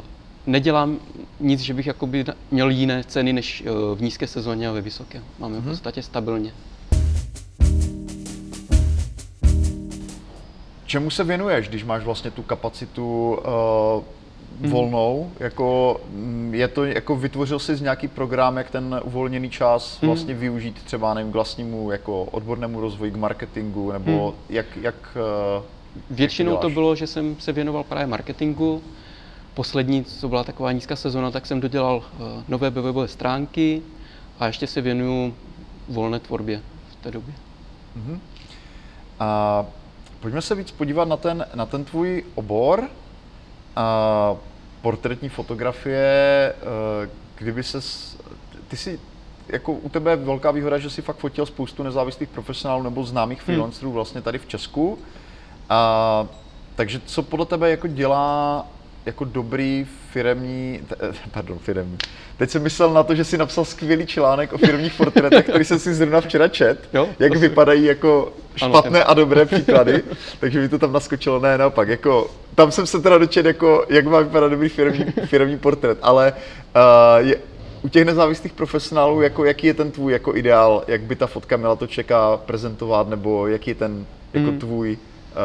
nedělám 0.47 0.97
nic, 1.39 1.59
že 1.59 1.73
bych 1.73 1.87
jakoby 1.87 2.25
měl 2.51 2.69
jiné 2.69 3.03
ceny 3.03 3.33
než 3.33 3.61
uh, 3.61 3.97
v 3.97 4.01
nízké 4.01 4.27
sezóně 4.27 4.67
a 4.67 4.71
ve 4.71 4.81
vysoké. 4.81 5.21
Máme 5.39 5.59
v 5.59 5.69
podstatě 5.69 6.01
stabilně. 6.01 6.51
Čemu 10.85 11.09
se 11.09 11.23
věnuješ, 11.23 11.69
když 11.69 11.83
máš 11.83 12.03
vlastně 12.03 12.31
tu 12.31 12.43
kapacitu 12.43 13.37
uh, 14.61 14.71
volnou? 14.71 15.31
Jako, 15.39 15.99
mm, 16.09 16.51
je 16.53 16.67
to, 16.67 16.85
jako 16.85 17.15
vytvořil 17.15 17.59
jsi 17.59 17.81
nějaký 17.81 18.07
program, 18.07 18.57
jak 18.57 18.71
ten 18.71 19.01
uvolněný 19.03 19.49
čas 19.49 20.01
vlastně 20.01 20.33
využít 20.33 20.83
třeba 20.83 21.13
nevím, 21.13 21.31
k 21.31 21.33
vlastnímu 21.33 21.91
jako 21.91 22.23
odbornému 22.23 22.81
rozvoji, 22.81 23.11
k 23.11 23.15
marketingu, 23.15 23.91
nebo 23.91 24.35
jak, 24.49 24.65
jak 24.81 25.17
uh, 25.57 25.63
Většinou 26.09 26.55
to 26.55 26.61
děláš? 26.61 26.73
bylo, 26.73 26.95
že 26.95 27.07
jsem 27.07 27.35
se 27.39 27.51
věnoval 27.51 27.83
právě 27.83 28.07
marketingu. 28.07 28.81
Poslední, 29.57 30.05
co 30.05 30.29
byla 30.29 30.43
taková 30.43 30.71
nízká 30.71 30.95
sezóna, 30.95 31.31
tak 31.31 31.45
jsem 31.45 31.59
dodělal 31.59 31.97
uh, 31.97 32.43
nové 32.47 32.69
webové 32.69 33.07
stránky 33.07 33.81
a 34.39 34.47
ještě 34.47 34.67
se 34.67 34.81
věnuju 34.81 35.33
volné 35.89 36.19
tvorbě 36.19 36.61
v 36.91 36.95
té 36.95 37.11
době. 37.11 37.33
A 39.19 39.65
pojďme 40.19 40.41
se 40.41 40.55
víc 40.55 40.71
podívat 40.71 41.07
na 41.07 41.17
ten, 41.17 41.45
na 41.55 41.65
ten 41.65 41.85
tvůj 41.85 42.23
obor. 42.35 42.89
A 43.75 44.35
portrétní 44.81 45.29
fotografie, 45.29 46.53
eh, 46.53 47.09
kdyby 47.35 47.63
se, 47.63 47.79
ty 48.67 48.77
si, 48.77 48.99
jako 49.47 49.73
u 49.73 49.89
tebe 49.89 50.11
je 50.11 50.15
velká 50.15 50.51
výhoda, 50.51 50.77
že 50.77 50.89
si 50.89 51.01
fakt 51.01 51.17
fotil 51.17 51.45
spoustu 51.45 51.83
nezávislých 51.83 52.29
profesionálů 52.29 52.83
nebo 52.83 53.03
známých 53.03 53.41
freelancerů 53.41 53.91
vlastně 53.91 54.21
tady 54.21 54.37
v 54.37 54.47
Česku. 54.47 54.99
A, 55.69 56.27
takže 56.75 57.01
co 57.05 57.23
podle 57.23 57.45
tebe 57.45 57.69
jako 57.69 57.87
dělá 57.87 58.65
jako 59.07 59.23
dobrý 59.25 59.87
firemní, 60.11 60.79
pardon, 61.31 61.59
firemní. 61.59 61.97
Teď 62.37 62.49
jsem 62.49 62.63
myslel 62.63 62.93
na 62.93 63.03
to, 63.03 63.15
že 63.15 63.23
si 63.23 63.37
napsal 63.37 63.65
skvělý 63.65 64.05
článek 64.05 64.53
o 64.53 64.57
firmních 64.57 64.93
portrétech, 64.93 65.45
který 65.47 65.65
jsem 65.65 65.79
si 65.79 65.93
zrovna 65.93 66.21
včera 66.21 66.47
čet, 66.47 66.89
Jo, 66.93 67.09
jak 67.19 67.33
to 67.33 67.39
si- 67.39 67.47
vypadají 67.47 67.83
jako 67.85 68.33
Ano, 68.61 68.73
špatné 68.73 69.03
a 69.03 69.13
dobré 69.13 69.45
příklady, 69.45 70.03
takže 70.39 70.59
mi 70.59 70.69
to 70.69 70.79
tam 70.79 70.93
naskočilo, 70.93 71.39
ne, 71.39 71.57
naopak, 71.57 71.87
jako, 71.87 72.29
tam 72.55 72.71
jsem 72.71 72.87
se 72.87 73.01
teda 73.01 73.17
dočet, 73.17 73.45
jako, 73.45 73.85
jak 73.89 74.05
má 74.05 74.19
vypadat 74.19 74.49
dobrý 74.49 74.69
firmní, 74.69 75.05
firmní 75.25 75.57
portrét, 75.57 75.97
ale 76.01 76.33
uh, 76.33 77.27
je, 77.27 77.35
u 77.81 77.89
těch 77.89 78.05
nezávislých 78.05 78.53
profesionálů, 78.53 79.21
jako, 79.21 79.45
jaký 79.45 79.67
je 79.67 79.73
ten 79.73 79.91
tvůj 79.91 80.13
jako 80.13 80.35
ideál, 80.35 80.83
jak 80.87 81.01
by 81.01 81.15
ta 81.15 81.27
fotka 81.27 81.57
měla 81.57 81.75
to 81.75 81.87
čeká 81.87 82.37
prezentovat, 82.37 83.09
nebo 83.09 83.47
jaký 83.47 83.69
je 83.71 83.75
ten 83.75 84.05
jako 84.33 84.51
Mm. 84.51 84.59
tvůj, 84.59 84.97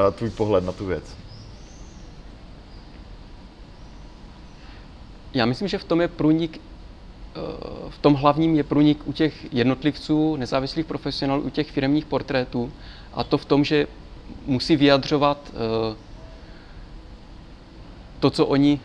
uh, 0.09 0.15
tvůj 0.15 0.31
pohled 0.31 0.65
na 0.65 0.73
tu 0.73 0.87
věc? 0.87 1.05
Já 5.35 5.47
myslím, 5.47 5.69
že 5.69 5.79
v 5.79 5.85
tom 5.85 6.01
je 6.01 6.09
průnik, 6.09 6.61
eh, 6.61 7.41
v 7.89 7.99
tom 7.99 8.15
hlavním 8.15 8.57
je 8.57 8.65
průnik 8.65 9.03
u 9.05 9.13
těch 9.13 9.55
jednotlivců, 9.55 10.37
nezávislých 10.37 10.87
profesionálů, 10.87 11.43
u 11.43 11.51
těch 11.51 11.71
firmních 11.71 12.05
portrétů. 12.05 12.73
A 13.15 13.25
to 13.25 13.39
v 13.39 13.45
tom, 13.45 13.65
že 13.65 13.87
musí 14.47 14.77
vyjadřovat 14.77 15.39
eh, 15.53 15.97
to, 18.21 18.31
co 18.31 18.47
oni 18.47 18.81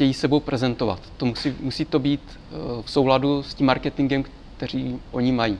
chtějí 0.00 0.14
sebou 0.14 0.40
prezentovat. 0.40 1.00
To 1.16 1.26
musí, 1.26 1.54
musí 1.60 1.84
to 1.84 1.98
být 1.98 2.20
eh, 2.28 2.82
v 2.82 2.90
souladu 2.90 3.42
s 3.42 3.54
tím 3.54 3.66
marketingem, 3.66 4.24
který 4.56 4.98
oni 5.10 5.32
mají. 5.32 5.58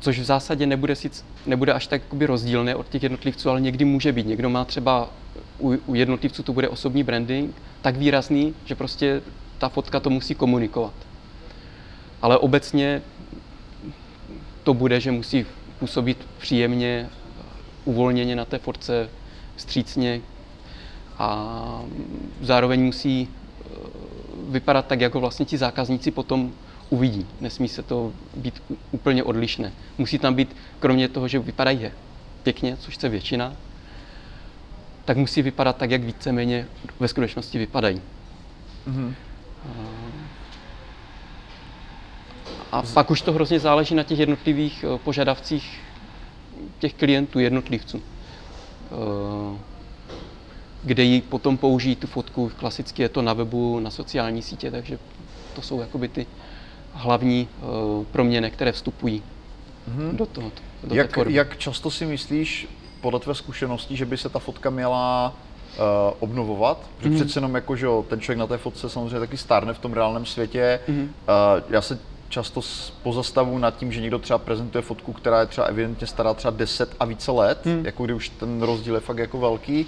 Což 0.00 0.18
v 0.18 0.24
zásadě 0.24 0.66
nebude, 0.66 0.96
sic, 0.96 1.24
nebude 1.46 1.72
až 1.72 1.86
tak 1.86 2.02
rozdílné 2.20 2.76
od 2.76 2.88
těch 2.88 3.02
jednotlivců, 3.02 3.50
ale 3.50 3.60
někdy 3.60 3.84
může 3.84 4.12
být. 4.12 4.26
Někdo 4.26 4.50
má 4.50 4.64
třeba, 4.64 5.10
u, 5.62 5.78
u 5.86 5.94
jednotlivců 5.94 6.42
to 6.42 6.52
bude 6.52 6.68
osobní 6.68 7.02
branding, 7.02 7.54
tak 7.82 7.96
výrazný, 7.96 8.54
že 8.64 8.74
prostě 8.74 9.22
ta 9.58 9.68
fotka 9.68 10.00
to 10.00 10.10
musí 10.10 10.34
komunikovat. 10.34 10.94
Ale 12.22 12.38
obecně 12.38 13.02
to 14.62 14.74
bude, 14.74 15.00
že 15.00 15.12
musí 15.12 15.46
působit 15.78 16.26
příjemně, 16.38 17.08
uvolněně 17.84 18.36
na 18.36 18.44
té 18.44 18.58
fotce, 18.58 19.08
vstřícně 19.56 20.20
a 21.18 21.82
zároveň 22.40 22.84
musí 22.84 23.28
eh, 23.28 23.64
vypadat 24.48 24.86
tak, 24.86 25.00
jako 25.00 25.20
vlastně 25.20 25.46
ti 25.46 25.58
zákazníci 25.58 26.10
potom 26.10 26.52
uvidí. 26.90 27.26
Nesmí 27.40 27.68
se 27.68 27.82
to 27.82 28.12
být 28.36 28.62
úplně 28.90 29.22
odlišné. 29.22 29.72
Musí 29.98 30.18
tam 30.18 30.34
být, 30.34 30.56
kromě 30.80 31.08
toho, 31.08 31.28
že 31.28 31.38
vypadají 31.38 31.90
pěkně, 32.42 32.76
což 32.76 32.94
chce 32.94 33.08
většina, 33.08 33.56
tak 35.04 35.16
musí 35.16 35.42
vypadat 35.42 35.76
tak, 35.76 35.90
jak 35.90 36.04
víceméně 36.04 36.66
ve 37.00 37.08
skutečnosti 37.08 37.58
vypadají. 37.58 38.00
Mhm. 38.86 39.14
A 42.72 42.82
pak 42.82 43.10
už 43.10 43.22
to 43.22 43.32
hrozně 43.32 43.60
záleží 43.60 43.94
na 43.94 44.02
těch 44.02 44.18
jednotlivých 44.18 44.84
eh, 44.84 44.98
požadavcích 44.98 45.80
těch 46.78 46.94
klientů, 46.94 47.38
jednotlivců. 47.38 48.02
Eh, 48.92 49.58
Kde 50.84 51.02
ji 51.02 51.20
potom 51.20 51.56
použijí 51.56 51.96
tu 51.96 52.06
fotku, 52.06 52.52
klasicky 52.56 53.02
je 53.02 53.08
to 53.08 53.22
na 53.22 53.32
webu, 53.32 53.80
na 53.80 53.90
sociální 53.90 54.42
sítě, 54.42 54.70
takže 54.70 54.98
to 55.54 55.62
jsou 55.62 55.80
jakoby 55.80 56.08
ty 56.08 56.26
hlavní 56.92 57.48
eh, 57.48 57.64
proměny, 58.12 58.50
které 58.50 58.72
vstupují 58.72 59.22
do 60.12 60.26
toho. 60.26 60.52
Do 60.84 60.94
Jak, 60.94 61.18
jak 61.28 61.58
často 61.58 61.90
si 61.90 62.06
myslíš, 62.06 62.68
podle 63.02 63.20
tvé 63.20 63.34
zkušeností, 63.34 63.96
že 63.96 64.04
by 64.06 64.16
se 64.16 64.28
ta 64.28 64.38
fotka 64.38 64.70
měla 64.70 65.32
uh, 65.76 65.82
obnovovat? 66.20 66.78
Protože 66.96 67.08
Mhm. 67.08 67.18
přece 67.18 67.36
jenom 67.38 67.54
jako, 67.54 67.76
že 67.76 67.86
jo, 67.86 68.04
ten 68.08 68.20
člověk 68.20 68.38
na 68.38 68.46
té 68.46 68.58
fotce 68.58 68.88
samozřejmě 68.88 69.20
taky 69.20 69.36
stárne 69.36 69.74
v 69.74 69.78
tom 69.78 69.92
reálném 69.92 70.26
světě. 70.26 70.80
Mhm. 70.88 71.00
Uh, 71.02 71.62
já 71.70 71.80
se 71.82 71.98
často 72.28 72.60
pozastavu 73.02 73.58
nad 73.58 73.76
tím, 73.76 73.92
že 73.92 74.00
někdo 74.00 74.18
třeba 74.18 74.38
prezentuje 74.38 74.82
fotku, 74.82 75.12
která 75.12 75.40
je 75.40 75.46
třeba 75.46 75.66
evidentně 75.66 76.06
stará 76.06 76.34
třeba 76.34 76.56
10 76.56 76.96
a 77.00 77.04
více 77.04 77.30
let, 77.30 77.66
Mhm. 77.66 77.86
jako 77.86 78.04
kdy 78.04 78.14
už 78.14 78.28
ten 78.28 78.62
rozdíl 78.62 78.94
je 78.94 79.00
fakt 79.00 79.18
jako 79.18 79.38
velký. 79.38 79.86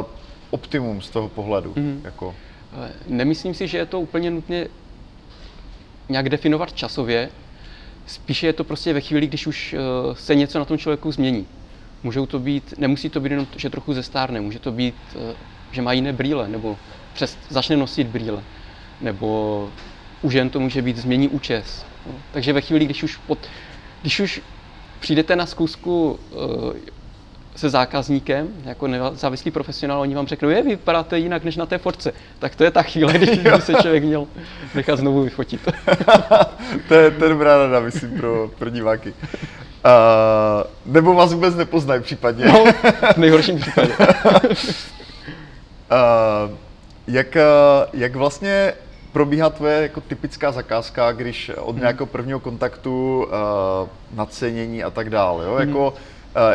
Uh, 0.00 0.04
optimum 0.50 1.02
z 1.02 1.10
toho 1.10 1.28
pohledu. 1.28 1.72
Mhm. 1.76 2.00
Jako. 2.04 2.34
Ale 2.76 2.90
Nemyslím 3.06 3.54
si, 3.54 3.68
že 3.68 3.78
je 3.78 3.86
to 3.86 4.00
úplně 4.00 4.30
nutně 4.30 4.68
nějak 6.08 6.28
definovat 6.28 6.72
časově. 6.72 7.28
Spíše 8.06 8.46
je 8.46 8.52
to 8.52 8.64
prostě 8.64 8.92
ve 8.92 9.00
chvíli, 9.00 9.26
když 9.26 9.46
už 9.46 9.74
se 10.14 10.34
něco 10.34 10.58
na 10.58 10.64
tom 10.64 10.78
člověku 10.78 11.12
změní. 11.12 11.46
Můžou 12.02 12.26
to 12.26 12.38
být, 12.38 12.74
nemusí 12.78 13.10
to 13.10 13.20
být 13.20 13.32
jenom, 13.32 13.46
že 13.56 13.70
trochu 13.70 13.94
zestárne, 13.94 14.40
může 14.40 14.58
to 14.58 14.72
být, 14.72 14.94
eh, 15.14 15.34
že 15.72 15.82
má 15.82 15.92
jiné 15.92 16.12
brýle, 16.12 16.48
nebo 16.48 16.76
přes, 17.14 17.38
začne 17.48 17.76
nosit 17.76 18.06
brýle, 18.06 18.42
nebo 19.00 19.70
u 20.22 20.30
žen 20.30 20.50
to 20.50 20.60
může 20.60 20.82
být 20.82 20.96
změní 20.96 21.28
účes. 21.28 21.86
No. 22.06 22.12
Takže 22.32 22.52
ve 22.52 22.60
chvíli, 22.60 22.84
když 22.84 23.02
už, 23.02 23.16
pod, 23.16 23.38
když 24.00 24.20
už 24.20 24.40
přijdete 25.00 25.36
na 25.36 25.46
zkusku 25.46 26.18
eh, 26.32 26.96
se 27.56 27.70
zákazníkem, 27.70 28.48
jako 28.64 28.86
nezávislý 28.86 29.50
profesionál, 29.50 30.00
oni 30.00 30.14
vám 30.14 30.26
řeknou, 30.26 30.48
je, 30.48 30.62
vy 30.62 30.68
vypadáte 30.68 31.18
jinak 31.18 31.44
než 31.44 31.56
na 31.56 31.66
té 31.66 31.78
fotce. 31.78 32.12
Tak 32.38 32.56
to 32.56 32.64
je 32.64 32.70
ta 32.70 32.82
chvíle, 32.82 33.12
kdy 33.12 33.36
by 33.36 33.60
se 33.60 33.74
člověk 33.74 34.04
měl 34.04 34.26
nechat 34.74 34.98
znovu 34.98 35.22
vyfotit. 35.22 35.60
to, 36.88 36.94
je, 36.94 37.10
to 37.10 37.24
je 37.24 37.30
dobrá 37.30 37.58
rada, 37.58 37.80
myslím, 37.80 38.18
pro, 38.18 38.50
pro 38.58 38.70
diváky. 38.70 39.14
Uh, 39.84 40.92
nebo 40.94 41.14
vás 41.14 41.32
vůbec 41.32 41.54
nepoznají 41.54 42.02
případně. 42.02 42.44
No, 42.44 42.64
v 43.14 43.16
nejhorším 43.16 43.60
případě. 43.60 43.92
Uh, 43.98 44.06
jak, 47.06 47.36
uh, 47.36 47.88
jak 47.92 48.16
vlastně 48.16 48.72
probíhá 49.12 49.50
tvoje 49.50 49.82
jako 49.82 50.00
typická 50.00 50.52
zakázka, 50.52 51.12
když 51.12 51.50
od 51.60 51.76
nějakého 51.76 52.06
prvního 52.06 52.40
kontaktu, 52.40 53.24
uh, 53.24 53.88
nacenění 54.14 54.84
a 54.84 54.90
tak 54.90 55.10
dále, 55.10 55.44
jo? 55.44 55.56
Jako, 55.56 55.88
uh, 55.90 55.98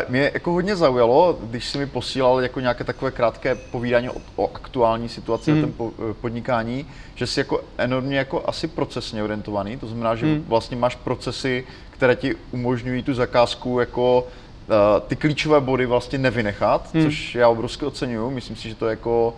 mě 0.08 0.30
jako 0.34 0.50
hodně 0.52 0.76
zaujalo, 0.76 1.38
když 1.42 1.68
jsi 1.68 1.78
mi 1.78 1.86
posílal 1.86 2.40
jako 2.40 2.60
nějaké 2.60 2.84
takové 2.84 3.10
krátké 3.10 3.54
povídání 3.54 4.10
o, 4.10 4.14
o 4.36 4.50
aktuální 4.54 5.08
situaci 5.08 5.52
mm. 5.52 5.60
Ten 5.60 5.72
po, 5.72 5.90
eh, 6.10 6.14
podnikání, 6.14 6.86
že 7.14 7.26
jsi 7.26 7.40
jako 7.40 7.60
enormně 7.78 8.18
jako 8.18 8.42
asi 8.46 8.68
procesně 8.68 9.22
orientovaný, 9.24 9.76
to 9.76 9.86
znamená, 9.86 10.14
že 10.16 10.26
Mm. 10.26 10.44
vlastně 10.48 10.76
máš 10.76 10.96
procesy, 10.96 11.64
které 11.90 12.16
ti 12.16 12.34
umožňují 12.50 13.02
tu 13.02 13.14
zakázku 13.14 13.80
jako 13.80 14.20
uh, 14.22 15.08
ty 15.08 15.16
klíčové 15.16 15.60
body 15.60 15.86
vlastně 15.86 16.18
nevynechat, 16.18 16.94
Hmm. 16.94 17.04
což 17.04 17.34
já 17.34 17.48
obrovsky 17.48 17.84
oceňuju. 17.84 18.30
Myslím 18.30 18.56
si, 18.56 18.68
že 18.68 18.74
to 18.74 18.86
je 18.86 18.90
jako 18.90 19.34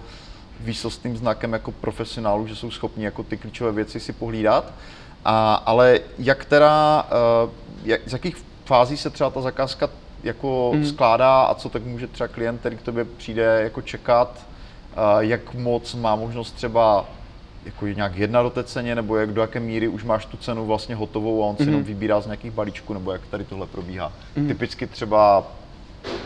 výsostným 0.60 1.16
znakem 1.16 1.52
jako 1.52 1.72
profesionálů, 1.72 2.46
že 2.46 2.56
jsou 2.56 2.70
schopni 2.70 3.04
jako 3.04 3.22
ty 3.22 3.36
klíčové 3.36 3.72
věci 3.72 4.00
si 4.00 4.12
pohlídat. 4.12 4.72
A, 5.24 5.54
ale 5.54 6.00
jak 6.18 6.44
teda, 6.44 7.06
uh, 7.44 7.50
jak, 7.84 8.00
z 8.06 8.12
jakých 8.12 8.36
fází 8.64 8.96
se 8.96 9.10
třeba 9.10 9.30
ta 9.30 9.40
zakázka 9.40 9.90
jako 10.24 10.72
mm. 10.74 10.86
skládá 10.86 11.42
a 11.42 11.54
co 11.54 11.68
tak 11.68 11.82
může 11.84 12.06
třeba 12.06 12.28
klient, 12.28 12.58
který 12.60 12.76
k 12.76 12.82
tobě 12.82 13.04
přijde, 13.04 13.60
jako 13.62 13.82
čekat, 13.82 14.46
uh, 14.96 15.20
jak 15.20 15.54
moc 15.54 15.94
má 15.94 16.16
možnost 16.16 16.52
třeba 16.52 17.06
jako 17.64 17.86
nějak 17.86 18.16
jedna 18.16 18.42
do 18.42 18.50
té 18.50 18.64
ceně, 18.64 18.94
nebo 18.94 19.16
jak 19.16 19.32
do 19.32 19.40
jaké 19.40 19.60
míry 19.60 19.88
už 19.88 20.04
máš 20.04 20.26
tu 20.26 20.36
cenu 20.36 20.66
vlastně 20.66 20.94
hotovou 20.94 21.44
a 21.44 21.46
on 21.46 21.56
si 21.56 21.62
mm-hmm. 21.62 21.66
jenom 21.66 21.82
vybírá 21.82 22.20
z 22.20 22.26
nějakých 22.26 22.50
balíčků, 22.50 22.94
nebo 22.94 23.12
jak 23.12 23.26
tady 23.30 23.44
tohle 23.44 23.66
probíhá. 23.66 24.12
Mm-hmm. 24.36 24.48
Typicky 24.48 24.86
třeba, 24.86 25.46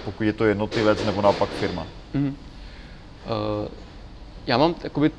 pokud 0.05 0.25
je 0.25 0.33
to 0.33 0.45
jednotlivec, 0.45 1.05
nebo 1.05 1.23
naopak 1.23 1.49
firma. 1.49 1.87
Mm-hmm. 2.15 2.33
Uh, 2.33 3.69
já 4.47 4.59
mám 4.59 4.75
jakoby, 4.85 5.11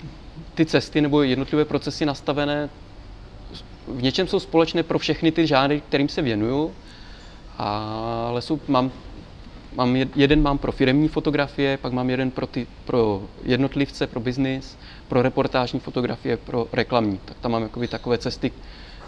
ty 0.56 0.66
cesty 0.66 1.02
nebo 1.02 1.24
jednotlivé 1.24 1.66
procesy 1.66 2.06
nastavené, 2.06 2.70
v 3.88 4.02
něčem 4.02 4.28
jsou 4.28 4.40
společné 4.40 4.84
pro 4.84 5.00
všechny 5.00 5.32
ty 5.32 5.48
žánry, 5.48 5.82
kterým 5.82 6.10
se 6.10 6.22
věnuju, 6.22 6.72
ale 7.60 8.42
jsou, 8.42 8.60
mám 8.68 8.92
mám 9.76 9.96
jeden 9.96 10.42
mám 10.42 10.58
pro 10.58 10.72
firemní 10.72 11.08
fotografie, 11.08 11.78
pak 11.78 11.94
mám 11.94 12.10
jeden 12.10 12.32
pro, 12.32 12.48
ty, 12.48 12.68
pro 12.86 13.22
jednotlivce, 13.44 14.08
pro 14.08 14.20
biznis, 14.20 14.78
pro 15.08 15.22
reportážní 15.22 15.80
fotografie, 15.80 16.38
pro 16.38 16.68
reklamní. 16.74 17.20
Tak 17.26 17.38
tam 17.40 17.52
mám 17.52 17.62
jakoby 17.64 17.88
takové 17.88 18.18
cesty 18.18 18.52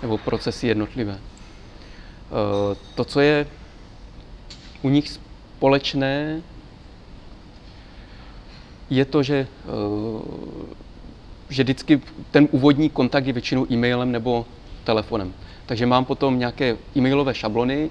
nebo 0.02 0.18
procesy 0.18 0.68
jednotlivé. 0.68 1.20
Eh, 1.20 2.76
to, 2.96 3.06
co 3.06 3.20
je 3.20 3.48
u 4.82 4.90
nich 4.90 5.10
společné, 5.10 6.42
je 8.90 9.06
to, 9.06 9.24
že, 9.24 9.48
eh, 9.66 10.22
že 11.50 11.64
vždycky 11.64 12.02
ten 12.32 12.48
úvodní 12.52 12.90
kontakt 12.90 13.26
je 13.26 13.34
většinou 13.34 13.66
e-mailem 13.72 14.12
nebo 14.12 14.46
telefonem. 14.84 15.34
Takže 15.66 15.86
mám 15.86 16.06
potom 16.06 16.40
nějaké 16.40 16.78
e-mailové 16.96 17.34
šablony, 17.36 17.90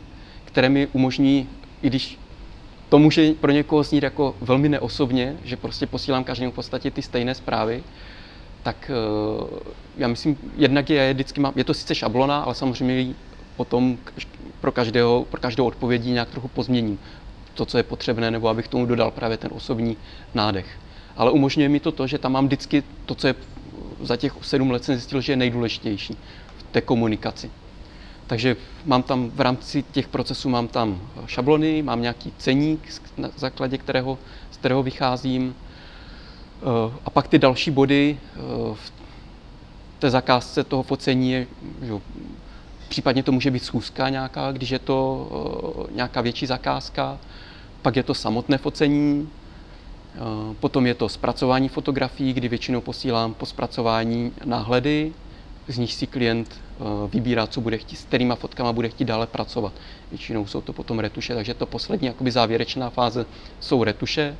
které 0.52 0.68
mi 0.68 0.88
umožní, 0.92 1.48
i 1.82 1.86
když 1.86 2.18
to 2.88 2.98
může 2.98 3.32
pro 3.32 3.50
někoho 3.50 3.82
znít 3.82 4.02
jako 4.02 4.34
velmi 4.40 4.68
neosobně, 4.68 5.36
že 5.44 5.56
prostě 5.56 5.86
posílám 5.86 6.24
každému 6.24 6.52
v 6.52 6.54
podstatě 6.54 6.90
ty 6.90 7.02
stejné 7.02 7.34
zprávy, 7.34 7.82
tak 8.62 8.90
uh, 9.40 9.58
já 9.96 10.08
myslím, 10.08 10.38
jednak 10.56 10.90
je, 10.90 11.14
vždycky 11.14 11.40
mám, 11.40 11.52
je 11.56 11.64
to 11.64 11.74
sice 11.74 11.94
šablona, 11.94 12.40
ale 12.40 12.54
samozřejmě 12.54 13.14
potom 13.56 13.98
pro 14.60 14.72
každého, 14.72 15.26
pro 15.30 15.40
každou 15.40 15.66
odpovědí 15.66 16.10
nějak 16.10 16.30
trochu 16.30 16.48
pozměním 16.48 16.98
to, 17.54 17.66
co 17.66 17.76
je 17.76 17.82
potřebné, 17.82 18.30
nebo 18.30 18.48
abych 18.48 18.68
tomu 18.68 18.86
dodal 18.86 19.10
právě 19.10 19.36
ten 19.36 19.50
osobní 19.54 19.96
nádech. 20.34 20.66
Ale 21.16 21.30
umožňuje 21.30 21.68
mi 21.68 21.80
to 21.80 21.92
to, 21.92 22.06
že 22.06 22.18
tam 22.18 22.32
mám 22.32 22.46
vždycky 22.46 22.82
to, 23.06 23.14
co 23.14 23.26
je 23.26 23.34
za 24.02 24.16
těch 24.16 24.32
sedm 24.42 24.70
let 24.70 24.84
jsem 24.84 24.94
zjistil, 24.94 25.20
že 25.20 25.32
je 25.32 25.36
nejdůležitější 25.36 26.16
v 26.58 26.62
té 26.62 26.80
komunikaci. 26.80 27.50
Takže 28.30 28.56
mám 28.84 29.02
tam 29.02 29.30
v 29.30 29.40
rámci 29.40 29.82
těch 29.82 30.08
procesů 30.08 30.48
mám 30.48 30.68
tam 30.68 31.00
šablony, 31.26 31.82
mám 31.82 32.02
nějaký 32.02 32.32
ceník, 32.38 33.02
na 33.16 33.30
základě 33.36 33.78
kterého, 33.78 34.18
z 34.50 34.56
kterého 34.56 34.82
vycházím. 34.82 35.54
Eh, 35.54 36.92
a 37.04 37.10
pak 37.10 37.28
ty 37.28 37.38
další 37.38 37.70
body 37.70 38.18
eh, 38.22 38.38
v 38.74 38.92
té 39.98 40.10
zakázce 40.10 40.64
toho 40.64 40.82
focení 40.82 41.32
je, 41.32 41.46
že 41.82 41.92
případně 42.88 43.22
to 43.22 43.32
může 43.32 43.50
být 43.50 43.64
schůzka 43.64 44.08
nějaká, 44.08 44.52
když 44.52 44.70
je 44.70 44.78
to 44.78 45.28
eh, 45.90 45.94
nějaká 45.94 46.20
větší 46.20 46.46
zakázka, 46.46 47.18
pak 47.82 47.96
je 47.96 48.02
to 48.02 48.14
samotné 48.14 48.58
focení, 48.58 49.28
potom 50.60 50.86
je 50.86 50.94
to 50.94 51.08
zpracování 51.08 51.68
fotografií, 51.68 52.32
kdy 52.32 52.48
většinou 52.48 52.80
posílám 52.80 53.34
po 53.34 53.46
zpracování 53.46 54.32
náhledy, 54.44 55.12
z 55.72 55.78
nich 55.78 55.94
si 55.94 56.06
klient 56.06 56.48
eh, 56.52 56.84
vybírá, 57.12 57.46
co 57.46 57.60
bude 57.60 57.78
chtít, 57.78 57.96
s 57.96 58.04
kterýma 58.04 58.34
fotkama 58.34 58.72
bude 58.72 58.88
chtít 58.88 59.04
dále 59.04 59.26
pracovat. 59.26 59.72
Většinou 60.10 60.46
jsou 60.46 60.60
to 60.60 60.72
potom 60.72 60.98
retuše, 60.98 61.34
takže 61.34 61.54
to 61.54 61.66
poslední 61.66 62.06
jakoby 62.06 62.30
závěrečná 62.30 62.90
fáze 62.90 63.26
jsou 63.60 63.84
retuše, 63.84 64.36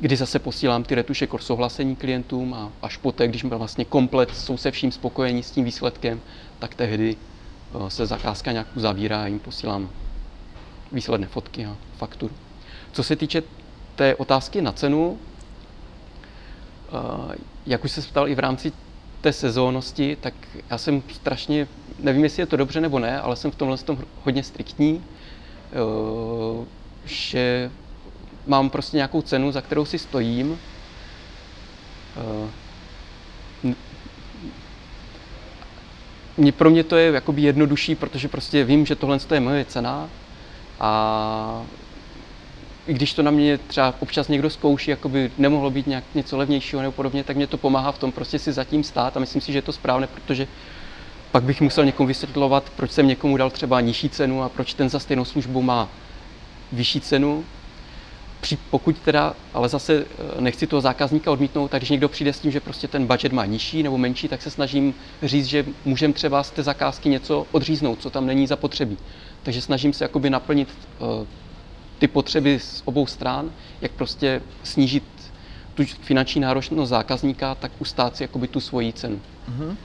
kdy 0.00 0.16
zase 0.16 0.38
posílám 0.38 0.84
ty 0.84 0.94
retuše 0.94 1.26
k 1.26 1.38
souhlasení 1.38 1.96
klientům 1.96 2.54
a 2.54 2.72
až 2.82 2.96
poté, 2.96 3.28
když 3.28 3.44
byl 3.44 3.58
vlastně 3.58 3.84
komplet, 3.84 4.36
jsou 4.36 4.56
se 4.56 4.70
vším 4.70 4.92
spokojení 4.92 5.42
s 5.42 5.50
tím 5.50 5.64
výsledkem, 5.64 6.20
tak 6.58 6.74
tehdy 6.74 7.16
eh, 7.16 7.90
se 7.90 8.06
zakázka 8.06 8.52
nějak 8.52 8.66
uzavírá 8.76 9.22
a 9.22 9.26
jim 9.26 9.38
posílám 9.38 9.90
výsledné 10.92 11.26
fotky 11.26 11.66
a 11.66 11.76
fakturu. 11.96 12.34
Co 12.92 13.02
se 13.02 13.16
týče 13.16 13.42
té 13.96 14.14
otázky 14.14 14.62
na 14.62 14.72
cenu, 14.72 15.18
eh, 16.88 17.36
jak 17.66 17.84
už 17.84 17.92
se 17.92 18.02
ptal 18.02 18.28
i 18.28 18.34
v 18.34 18.38
rámci 18.38 18.72
té 19.20 19.32
sezónnosti, 19.32 20.16
tak 20.20 20.34
já 20.70 20.78
jsem 20.78 21.02
strašně, 21.12 21.68
nevím, 21.98 22.24
jestli 22.24 22.42
je 22.42 22.46
to 22.46 22.56
dobře 22.56 22.80
nebo 22.80 22.98
ne, 22.98 23.20
ale 23.20 23.36
jsem 23.36 23.50
v 23.50 23.56
tomhle 23.56 23.78
tom 23.78 23.98
hodně 24.24 24.42
striktní, 24.42 25.04
eh, 25.72 26.64
že 27.04 27.70
mám 28.46 28.70
prostě 28.70 28.96
nějakou 28.96 29.22
cenu, 29.22 29.52
za 29.52 29.60
kterou 29.60 29.84
si 29.84 29.98
stojím. 29.98 30.58
Mě, 36.36 36.52
pro 36.52 36.70
mě 36.70 36.84
to 36.84 36.96
je 36.96 37.12
jakoby 37.12 37.42
jednodušší, 37.42 37.94
protože 37.94 38.28
prostě 38.28 38.64
vím, 38.64 38.86
že 38.86 38.96
tohle 38.96 39.18
je 39.34 39.40
moje 39.40 39.64
cena 39.64 40.08
a 40.80 41.62
i 42.88 42.94
když 42.94 43.14
to 43.14 43.22
na 43.22 43.30
mě 43.30 43.58
třeba 43.58 43.94
občas 44.00 44.28
někdo 44.28 44.50
zkouší, 44.50 44.90
jako 44.90 45.08
by 45.08 45.30
nemohlo 45.38 45.70
být 45.70 45.86
nějak 45.86 46.04
něco 46.14 46.36
levnějšího 46.36 46.82
nebo 46.82 46.92
podobně, 46.92 47.24
tak 47.24 47.36
mě 47.36 47.46
to 47.46 47.56
pomáhá 47.56 47.92
v 47.92 47.98
tom 47.98 48.12
prostě 48.12 48.38
si 48.38 48.52
zatím 48.52 48.84
stát 48.84 49.16
a 49.16 49.20
myslím 49.20 49.42
si, 49.42 49.52
že 49.52 49.58
je 49.58 49.62
to 49.62 49.72
správné, 49.72 50.06
protože 50.06 50.46
pak 51.32 51.42
bych 51.42 51.60
musel 51.60 51.84
někomu 51.84 52.06
vysvětlovat, 52.06 52.72
proč 52.76 52.90
jsem 52.90 53.06
někomu 53.06 53.36
dal 53.36 53.50
třeba 53.50 53.80
nižší 53.80 54.08
cenu 54.08 54.42
a 54.42 54.48
proč 54.48 54.74
ten 54.74 54.88
za 54.88 54.98
stejnou 54.98 55.24
službu 55.24 55.62
má 55.62 55.88
vyšší 56.72 57.00
cenu. 57.00 57.44
Pokud 58.70 58.98
teda, 58.98 59.34
ale 59.54 59.68
zase 59.68 60.04
eh, 60.38 60.40
nechci 60.40 60.66
toho 60.66 60.80
zákazníka 60.80 61.30
odmítnout, 61.30 61.70
tak 61.70 61.80
když 61.80 61.90
někdo 61.90 62.08
přijde 62.08 62.32
s 62.32 62.40
tím, 62.40 62.50
že 62.50 62.60
prostě 62.60 62.88
ten 62.88 63.06
budget 63.06 63.32
má 63.32 63.44
nižší 63.44 63.82
nebo 63.82 63.98
menší, 63.98 64.28
tak 64.28 64.42
se 64.42 64.50
snažím 64.50 64.94
říct, 65.22 65.46
že 65.46 65.64
můžeme 65.84 66.14
třeba 66.14 66.42
z 66.42 66.50
té 66.50 66.62
zakázky 66.62 67.08
něco 67.08 67.46
odříznout, 67.52 68.00
co 68.00 68.10
tam 68.10 68.26
není 68.26 68.46
zapotřebí. 68.46 68.98
Takže 69.42 69.62
snažím 69.62 69.92
se 69.92 70.04
jakoby 70.04 70.30
naplnit 70.30 70.68
eh, 71.00 71.26
ty 71.98 72.08
potřeby 72.08 72.60
z 72.60 72.82
obou 72.84 73.06
stran, 73.06 73.50
jak 73.80 73.92
prostě 73.92 74.42
snížit 74.62 75.04
tu 75.74 75.84
finanční 75.84 76.40
náročnost 76.40 76.90
zákazníka, 76.90 77.54
tak 77.54 77.72
ustát 77.78 78.16
si 78.16 78.24
jakoby 78.24 78.48
tu 78.48 78.60
svoji 78.60 78.92
cenu. 78.92 79.20
Uh-huh. 79.50 79.68
Uh, 79.68 79.76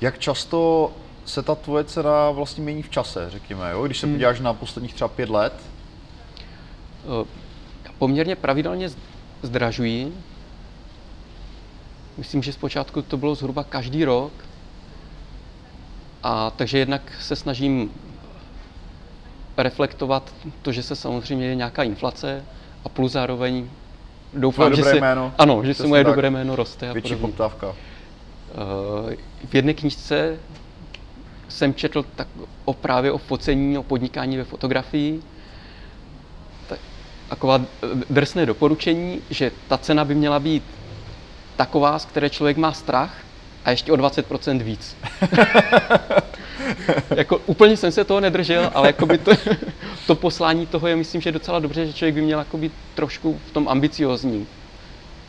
jak 0.00 0.18
často 0.18 0.92
se 1.24 1.42
ta 1.42 1.54
tvoje 1.54 1.84
cena 1.84 2.30
vlastně 2.30 2.64
mění 2.64 2.82
v 2.82 2.90
čase, 2.90 3.30
řekněme, 3.30 3.70
jo? 3.70 3.86
když 3.86 3.98
se 3.98 4.06
hmm. 4.06 4.14
podíváš 4.14 4.40
na 4.40 4.54
posledních 4.54 4.94
třeba 4.94 5.08
pět 5.08 5.30
let? 5.30 5.52
Uh, 7.04 7.26
poměrně 7.98 8.36
pravidelně 8.36 8.90
zdražují. 9.42 10.12
Myslím, 12.16 12.42
že 12.42 12.52
zpočátku 12.52 13.02
to 13.02 13.16
bylo 13.16 13.34
zhruba 13.34 13.64
každý 13.64 14.04
rok. 14.04 14.32
A 16.22 16.50
takže 16.50 16.78
jednak 16.78 17.02
se 17.20 17.36
snažím 17.36 17.90
reflektovat 19.62 20.34
to, 20.62 20.72
že 20.72 20.82
se 20.82 20.96
samozřejmě 20.96 21.46
je 21.46 21.54
nějaká 21.54 21.82
inflace 21.82 22.44
a 22.84 22.88
plus 22.88 23.12
zároveň 23.12 23.68
doufám, 24.32 24.74
že 24.74 24.82
se, 24.82 24.96
jméno. 24.96 25.32
ano, 25.38 25.64
že 25.64 25.74
se 25.74 25.86
moje 25.86 26.04
dobré 26.04 26.30
jméno 26.30 26.56
roste. 26.56 26.90
A 26.90 26.92
větší 26.92 27.16
poptávka. 27.16 27.74
Eh, 28.54 29.16
v 29.50 29.54
jedné 29.54 29.74
knižce 29.74 30.38
jsem 31.48 31.74
četl 31.74 32.04
tak 32.16 32.28
o 32.64 32.74
právě 32.74 33.12
o 33.12 33.18
focení, 33.18 33.78
o 33.78 33.82
podnikání 33.82 34.36
ve 34.36 34.44
fotografii. 34.44 35.22
Tak, 36.68 36.78
taková 37.28 37.60
drsné 38.10 38.46
doporučení, 38.46 39.20
že 39.30 39.50
ta 39.68 39.78
cena 39.78 40.04
by 40.04 40.14
měla 40.14 40.38
být 40.38 40.62
taková, 41.56 41.98
z 41.98 42.04
které 42.04 42.30
člověk 42.30 42.56
má 42.56 42.72
strach 42.72 43.14
a 43.64 43.70
ještě 43.70 43.92
o 43.92 43.96
20% 43.96 44.62
víc. 44.62 44.96
jako 47.16 47.40
úplně 47.46 47.76
jsem 47.76 47.92
se 47.92 48.04
toho 48.04 48.20
nedržel, 48.20 48.70
ale 48.74 48.94
by 49.06 49.18
to, 49.18 49.30
to 50.06 50.14
poslání 50.14 50.66
toho 50.66 50.88
je 50.88 50.96
myslím, 50.96 51.20
že 51.20 51.32
docela 51.32 51.58
dobře, 51.58 51.86
že 51.86 51.92
člověk 51.92 52.14
by 52.14 52.22
měl 52.22 52.46
být 52.54 52.72
trošku 52.94 53.40
v 53.46 53.52
tom 53.52 53.68
ambiciozní. 53.68 54.46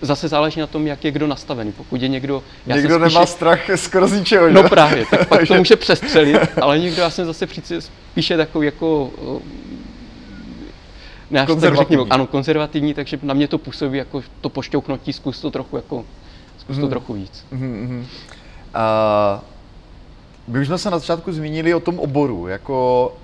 Zase 0.02 0.28
záleží 0.28 0.60
na 0.60 0.67
tom, 0.67 0.88
jak 0.88 1.04
je 1.04 1.12
kdo 1.12 1.28
nastavený. 1.28 1.71
Pokud 1.71 2.02
je 2.02 2.08
někdo... 2.08 2.43
Já 2.67 2.76
někdo 2.76 2.95
spíše, 2.95 3.13
nemá 3.13 3.26
strach 3.26 3.60
skoro 3.76 4.08
z 4.08 4.13
ničeho, 4.13 4.50
No 4.52 4.69
právě, 4.69 5.06
tak 5.06 5.28
pak 5.28 5.48
to 5.48 5.54
může 5.54 5.76
přestřelit, 5.76 6.41
ale 6.62 6.80
někdo, 6.80 7.02
já 7.02 7.10
jsem 7.10 7.26
zase 7.26 7.48
spíše 7.80 8.38
takový 8.38 8.65
jako 8.65 9.12
ne 11.32 11.41
až 11.41 11.48
tak 11.78 11.88
ano, 12.10 12.28
konzervativní, 12.28 12.93
takže 12.93 13.19
na 13.24 13.34
mě 13.34 13.48
to 13.48 13.58
působí 13.58 13.98
jako 13.98 14.24
to 14.41 14.50
pošťouknutí, 14.50 15.13
zkus 15.13 15.41
to 15.41 15.52
trochu 15.52 15.76
jako, 15.76 16.06
zkus 16.58 16.76
to 16.76 16.82
hmm. 16.82 16.89
trochu 16.89 17.13
víc. 17.13 17.45
Mm-hmm. 17.54 18.00
Uh, 18.00 19.41
my 20.47 20.60
už 20.60 20.67
jsme 20.67 20.77
se 20.77 20.89
na 20.89 20.99
začátku 20.99 21.34
zmínili 21.34 21.73
o 21.73 21.79
tom 21.79 21.99
oboru, 21.99 22.47
jako, 22.47 23.17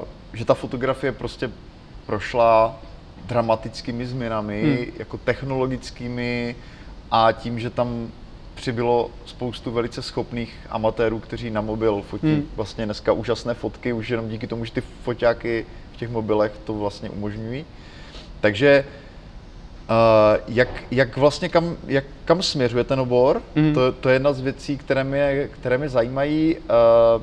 uh, 0.00 0.04
že 0.32 0.44
ta 0.44 0.54
fotografie 0.54 1.12
prostě 1.12 1.50
prošla 2.06 2.76
dramatickými 3.26 4.06
změnami, 4.06 4.62
hmm. 4.62 4.98
jako 4.98 5.18
technologickými 5.18 6.56
a 7.10 7.32
tím, 7.32 7.60
že 7.60 7.70
tam 7.70 8.08
přibylo 8.54 9.10
spoustu 9.26 9.70
velice 9.70 10.02
schopných 10.02 10.54
amatérů, 10.70 11.18
kteří 11.18 11.50
na 11.50 11.60
mobil 11.60 12.02
fotí 12.10 12.26
Hmm. 12.26 12.48
vlastně 12.56 12.84
dneska 12.84 13.12
úžasné 13.12 13.54
fotky, 13.54 13.92
už 13.92 14.08
jenom 14.08 14.28
díky 14.28 14.46
tomu, 14.46 14.64
že 14.64 14.72
ty 14.72 14.82
foťáky 15.02 15.66
v 15.92 15.96
těch 15.96 16.10
mobilech 16.10 16.52
to 16.64 16.74
vlastně 16.74 17.10
umožňují. 17.10 17.64
Takže 18.40 18.84
Uh, 18.84 19.05
jak, 20.48 20.68
jak 20.90 21.16
vlastně 21.16 21.48
kam, 21.48 21.76
jak, 21.86 22.04
kam 22.24 22.42
směřuje 22.42 22.84
ten 22.84 23.00
obor? 23.00 23.42
Mhm. 23.54 23.74
To, 23.74 23.92
to 23.92 24.08
je 24.08 24.14
jedna 24.14 24.32
z 24.32 24.40
věcí, 24.40 24.78
které 24.78 25.04
mě, 25.04 25.48
které 25.52 25.78
mě 25.78 25.88
zajímají, 25.88 26.56
uh, 26.56 27.22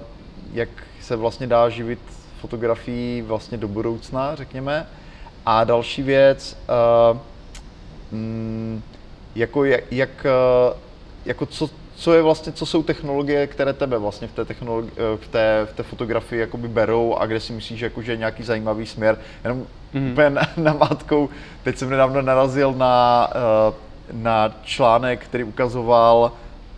jak 0.54 0.70
se 1.02 1.16
vlastně 1.16 1.48
dá 1.48 1.70
živit 1.70 2.00
fotografií 2.42 3.22
vlastně 3.22 3.58
do 3.58 3.68
budoucna, 3.68 4.36
řekněme. 4.36 4.88
A 5.46 5.64
další 5.64 6.04
věc, 6.04 6.58
uh, 7.12 7.18
mm, 8.12 8.82
jako, 9.36 9.66
jak, 9.66 9.84
jak, 9.92 10.26
uh, 10.70 10.78
jako 11.26 11.46
co, 11.46 11.70
co 11.96 12.14
je 12.14 12.22
vlastně, 12.22 12.52
co 12.52 12.66
jsou 12.66 12.84
technologie, 12.84 13.48
které 13.48 13.74
tebe 13.74 13.98
vlastně 13.98 14.28
v 14.28 14.32
té, 14.34 14.46
technologi- 14.46 14.92
v 15.16 15.28
té, 15.28 15.68
v 15.72 15.74
té 15.74 15.84
fotografii 15.84 16.40
jakoby 16.42 16.68
berou 16.68 17.16
a 17.16 17.26
kde 17.26 17.40
si 17.40 17.54
myslíš, 17.54 17.82
jako, 17.82 18.02
že 18.02 18.12
je 18.12 18.18
nějaký 18.18 18.44
zajímavý 18.44 18.86
směr. 18.86 19.18
Jenom. 19.44 19.68
Mm. 19.94 20.12
úplně 20.12 20.30
na, 20.30 20.42
na 20.58 20.74
mátkou, 20.74 21.30
teď 21.64 21.78
jsem 21.78 21.90
nedávno 21.90 22.22
narazil 22.22 22.74
na, 22.74 23.28
eh, 23.70 23.74
na 24.12 24.54
článek, 24.64 25.26
který 25.26 25.44
ukazoval 25.44 26.32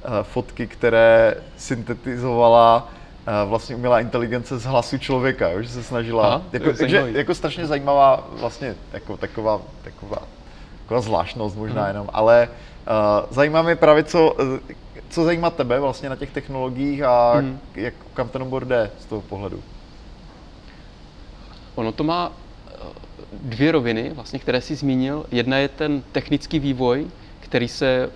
eh, 0.03 0.09
fotky, 0.23 0.67
které 0.67 1.35
syntetizovala 1.57 2.87
eh, 3.27 3.45
vlastně 3.45 3.75
umělá 3.75 3.99
inteligence 3.99 4.57
z 4.57 4.63
hlasu 4.65 4.97
člověka, 4.97 5.49
jo, 5.49 5.61
že 5.61 5.69
se 5.69 5.83
snažila, 5.83 6.27
Aha, 6.27 6.41
jako, 6.53 6.73
takže, 6.73 7.07
jako 7.13 7.35
strašně 7.35 7.67
zajímavá 7.67 8.27
vlastně 8.39 8.75
jako 8.93 9.17
taková, 9.17 9.61
taková, 9.83 10.17
taková 10.83 11.01
zvláštnost 11.01 11.57
možná 11.57 11.81
Mhm. 11.81 11.87
jenom, 11.87 12.09
ale 12.13 12.47
uh, 12.49 13.33
zajímá 13.33 13.61
mě 13.61 13.75
právě, 13.75 14.03
co, 14.03 14.35
co 15.09 15.23
zajímá 15.23 15.49
tebe 15.49 15.79
vlastně 15.79 16.09
na 16.09 16.15
těch 16.15 16.31
technologiích 16.31 17.03
a 17.03 17.33
Mhm. 17.35 17.59
jak, 17.75 17.93
kam 18.13 18.29
ten 18.29 18.41
obor 18.41 18.65
jde 18.65 18.91
z 18.99 19.05
toho 19.05 19.21
pohledu. 19.21 19.63
Ono 21.75 21.91
to 21.91 22.03
má 22.03 22.31
dvě 23.33 23.71
roviny, 23.71 24.11
vlastně, 24.13 24.39
které 24.39 24.61
si 24.61 24.75
zmínil. 24.75 25.25
Jedna 25.31 25.57
je 25.57 25.67
ten 25.67 26.03
technický 26.11 26.59
vývoj, 26.59 27.07
který 27.39 27.67
se 27.67 28.09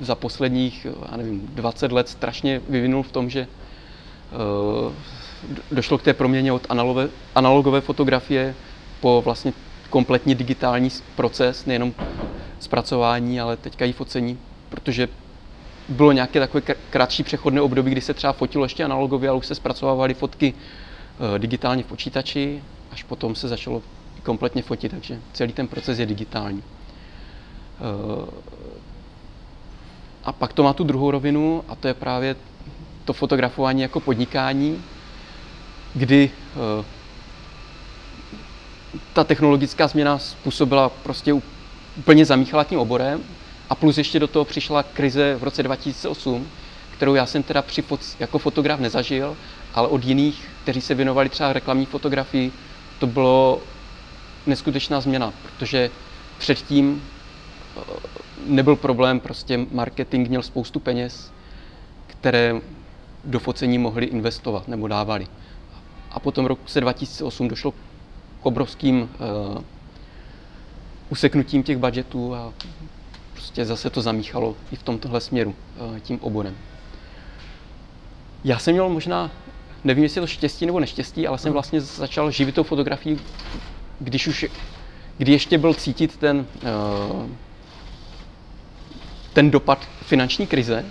za 0.00 0.14
posledních, 0.14 0.86
já 1.10 1.16
nevím, 1.16 1.40
20 1.54 1.92
let 1.92 2.08
strašně 2.08 2.60
vyvinul 2.68 3.02
v 3.02 3.12
tom, 3.12 3.30
že 3.30 3.40
eh, 3.40 4.94
do- 5.48 5.62
došlo 5.70 5.98
k 5.98 6.02
té 6.02 6.14
proměně 6.14 6.52
od 6.52 6.66
analogové, 6.68 7.08
analogové 7.34 7.80
fotografie 7.80 8.54
po 9.00 9.22
vlastně 9.24 9.52
kompletně 9.90 10.34
digitální 10.34 10.88
proces, 11.16 11.66
nejenom 11.66 11.92
zpracování, 12.60 13.40
ale 13.40 13.56
teďka 13.56 13.84
i 13.84 13.92
focení, 13.92 14.38
protože 14.68 15.08
bylo 15.88 16.12
nějaké 16.12 16.40
takové 16.40 16.60
kr- 16.60 16.76
kratší 16.90 17.22
přechodné 17.22 17.60
období, 17.60 17.90
kdy 17.90 18.00
se 18.00 18.14
třeba 18.14 18.32
fotilo 18.32 18.64
ještě 18.64 18.84
analogově, 18.84 19.28
ale 19.28 19.38
už 19.38 19.46
se 19.46 19.54
zpracovávaly 19.54 20.14
fotky 20.14 20.54
eh, 21.34 21.38
digitálně 21.38 21.82
v 21.82 21.86
počítači, 21.86 22.62
až 22.92 23.02
potom 23.02 23.34
se 23.34 23.48
začalo 23.48 23.82
kompletně 24.22 24.62
fotit, 24.62 24.92
takže 24.92 25.20
celý 25.32 25.52
ten 25.52 25.68
proces 25.68 25.98
je 25.98 26.06
digitální. 26.06 26.62
Eh, 27.80 28.48
A 30.24 30.32
pak 30.32 30.52
to 30.52 30.62
má 30.62 30.72
tu 30.72 30.84
druhou 30.84 31.10
rovinu 31.10 31.64
a 31.68 31.74
to 31.74 31.88
je 31.88 31.94
právě 31.94 32.36
to 33.04 33.12
fotografování 33.12 33.82
jako 33.82 34.00
podnikání, 34.00 34.84
kdy 35.94 36.30
eh, 36.30 36.84
ta 39.12 39.24
technologická 39.24 39.88
změna 39.88 40.18
způsobila 40.18 40.88
prostě 40.88 41.32
úplně 41.96 42.24
zamíchala 42.24 42.64
tím 42.64 42.78
oborem 42.78 43.22
a 43.70 43.74
plus 43.74 43.98
ještě 43.98 44.20
do 44.20 44.26
toho 44.26 44.44
přišla 44.44 44.82
krize 44.82 45.36
v 45.36 45.42
roce 45.44 45.62
2008, 45.62 46.48
kterou 46.96 47.14
já 47.14 47.26
jsem 47.26 47.42
teda 47.42 47.62
při 47.62 47.84
jako 48.20 48.38
fotograf 48.38 48.80
nezažil, 48.80 49.36
ale 49.74 49.88
od 49.88 50.04
jiných, 50.04 50.48
kteří 50.62 50.80
se 50.80 50.94
věnovali 50.94 51.28
třeba 51.28 51.52
reklamní 51.52 51.86
fotografii, 51.86 52.52
to 52.98 53.06
bylo 53.06 53.60
neskutečná 54.46 55.00
změna, 55.00 55.32
protože 55.42 55.90
předtím 56.38 57.02
eh, 57.76 57.80
nebyl 58.46 58.76
problém, 58.76 59.20
prostě 59.20 59.66
marketing 59.72 60.28
měl 60.28 60.42
spoustu 60.42 60.80
peněz, 60.80 61.32
které 62.06 62.60
do 63.24 63.38
focení 63.38 63.78
mohli 63.78 64.06
investovat 64.06 64.68
nebo 64.68 64.88
dávali. 64.88 65.26
A 66.10 66.20
potom 66.20 66.44
v 66.44 66.48
roce 66.48 66.80
2008 66.80 67.48
došlo 67.48 67.72
k 67.72 67.76
obrovským 68.42 69.00
uh, 69.00 69.62
useknutím 71.08 71.62
těch 71.62 71.76
budgetů 71.76 72.34
a 72.34 72.52
prostě 73.32 73.64
zase 73.64 73.90
to 73.90 74.02
zamíchalo 74.02 74.56
i 74.72 74.76
v 74.76 74.82
tomtohle 74.82 75.20
směru 75.20 75.54
uh, 75.80 75.98
tím 75.98 76.18
oborem. 76.20 76.56
Já 78.44 78.58
jsem 78.58 78.72
měl 78.72 78.88
možná, 78.88 79.30
nevím 79.88 80.04
jestli 80.04 80.18
je 80.18 80.22
to 80.22 80.26
štěstí 80.26 80.66
nebo 80.66 80.80
neštěstí, 80.80 81.26
ale 81.26 81.38
jsem 81.38 81.52
vlastně 81.52 81.80
začal 81.80 82.30
živit 82.30 82.54
tou 82.54 82.62
fotografií, 82.62 83.18
když 84.00 84.26
už, 84.26 84.46
kdy 85.18 85.32
ještě 85.32 85.58
byl 85.58 85.74
cítit 85.74 86.16
ten, 86.16 86.46
uh, 86.62 87.26
ten 89.32 89.50
dopad 89.50 89.88
finanční 90.02 90.46
krize, 90.46 90.84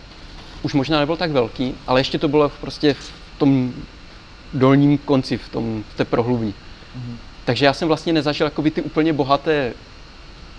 už 0.63 0.73
možná 0.73 0.99
nebyl 0.99 1.17
tak 1.17 1.31
velký, 1.31 1.75
ale 1.87 1.99
ještě 1.99 2.17
to 2.17 2.27
bylo 2.27 2.49
prostě 2.49 2.93
v 2.93 3.11
tom 3.37 3.73
dolním 4.53 4.97
konci, 4.97 5.37
v, 5.37 5.49
tom, 5.49 5.83
v 5.93 5.97
té 5.97 6.05
prohlubni. 6.05 6.53
Mm-hmm. 6.53 7.15
Takže 7.45 7.65
já 7.65 7.73
jsem 7.73 7.87
vlastně 7.87 8.13
nezažil 8.13 8.47
jakoby 8.47 8.71
ty 8.71 8.81
úplně 8.81 9.13
bohaté 9.13 9.73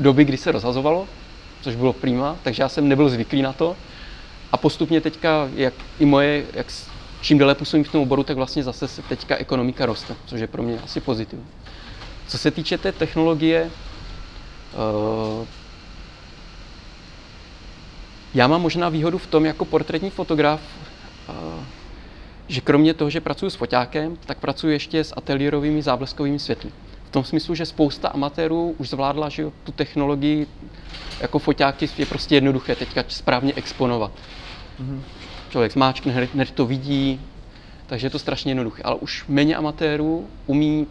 doby, 0.01 0.25
kdy 0.25 0.37
se 0.37 0.53
rozhazovalo, 0.53 1.09
což 1.61 1.77
bylo 1.77 1.93
prima, 1.93 2.37
takže 2.43 2.63
já 2.63 2.69
jsem 2.69 2.89
nebyl 2.89 3.09
zvyklý 3.09 3.43
na 3.43 3.53
to. 3.53 3.77
A 4.53 4.57
postupně 4.57 5.01
teďka, 5.01 5.49
jak 5.55 5.75
i 6.01 6.05
moje, 6.05 6.45
jak 6.55 6.71
čím 7.21 7.39
déle 7.39 7.55
působím 7.55 7.85
v 7.85 7.93
tom 7.93 8.03
oboru, 8.03 8.23
tak 8.23 8.37
vlastně 8.37 8.63
zase 8.63 8.89
se 8.89 9.03
teďka 9.03 9.37
ekonomika 9.37 9.87
roste, 9.87 10.17
což 10.27 10.41
je 10.41 10.47
pro 10.47 10.63
mě 10.63 10.81
asi 10.85 11.01
pozitivní. 11.01 11.47
Co 12.29 12.39
se 12.39 12.51
týče 12.51 12.79
té 12.79 12.93
technologie, 12.93 13.71
eh, 14.73 15.47
já 18.35 18.47
mám 18.47 18.63
možná 18.63 18.89
výhodu 18.89 19.19
v 19.19 19.27
tom 19.27 19.47
jako 19.47 19.65
portrétní 19.65 20.11
fotograf, 20.11 20.61
eh, 21.29 21.33
že 22.49 22.61
kromě 22.61 22.95
toho, 22.95 23.11
že 23.11 23.21
pracuji 23.21 23.51
s 23.51 23.55
foťákem, 23.55 24.17
tak 24.27 24.39
pracuji 24.39 24.73
ještě 24.73 25.05
s 25.05 25.15
ateliérovými 25.17 25.83
zábleskovými 25.83 26.39
světly. 26.39 26.71
V 27.05 27.11
tom 27.11 27.25
smyslu, 27.25 27.55
že 27.55 27.67
spousta 27.67 28.09
amatérů 28.09 28.75
už 28.79 28.89
zvládla 28.89 29.29
že 29.29 29.45
tu 29.65 29.73
technologii 29.73 30.47
jako 31.21 31.39
foťáky 31.39 31.89
je 31.99 32.07
prostě 32.07 32.35
jednoduché 32.35 32.75
teďka 32.75 33.05
správně 33.09 33.53
exponovat. 33.57 34.11
Mm-hmm. 34.81 35.01
Člověk 35.51 35.73
zmáčkne, 35.73 36.13
hned, 36.13 36.35
hned 36.35 36.51
to 36.51 36.67
vidí, 36.67 37.21
takže 37.87 38.07
je 38.07 38.11
to 38.11 38.19
strašně 38.19 38.51
jednoduché. 38.51 38.83
Ale 38.83 38.97
už 38.97 39.25
méně 39.29 39.57
amatérů 39.57 40.29
umí 40.47 40.87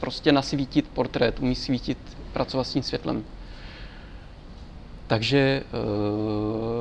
prostě 0.00 0.32
nasvítit 0.32 0.88
portrét, 0.88 1.40
umí 1.40 1.54
svítit, 1.54 1.98
pracovat 2.32 2.64
s 2.64 2.72
tím 2.72 2.82
světlem. 2.82 3.24
Takže 5.06 5.62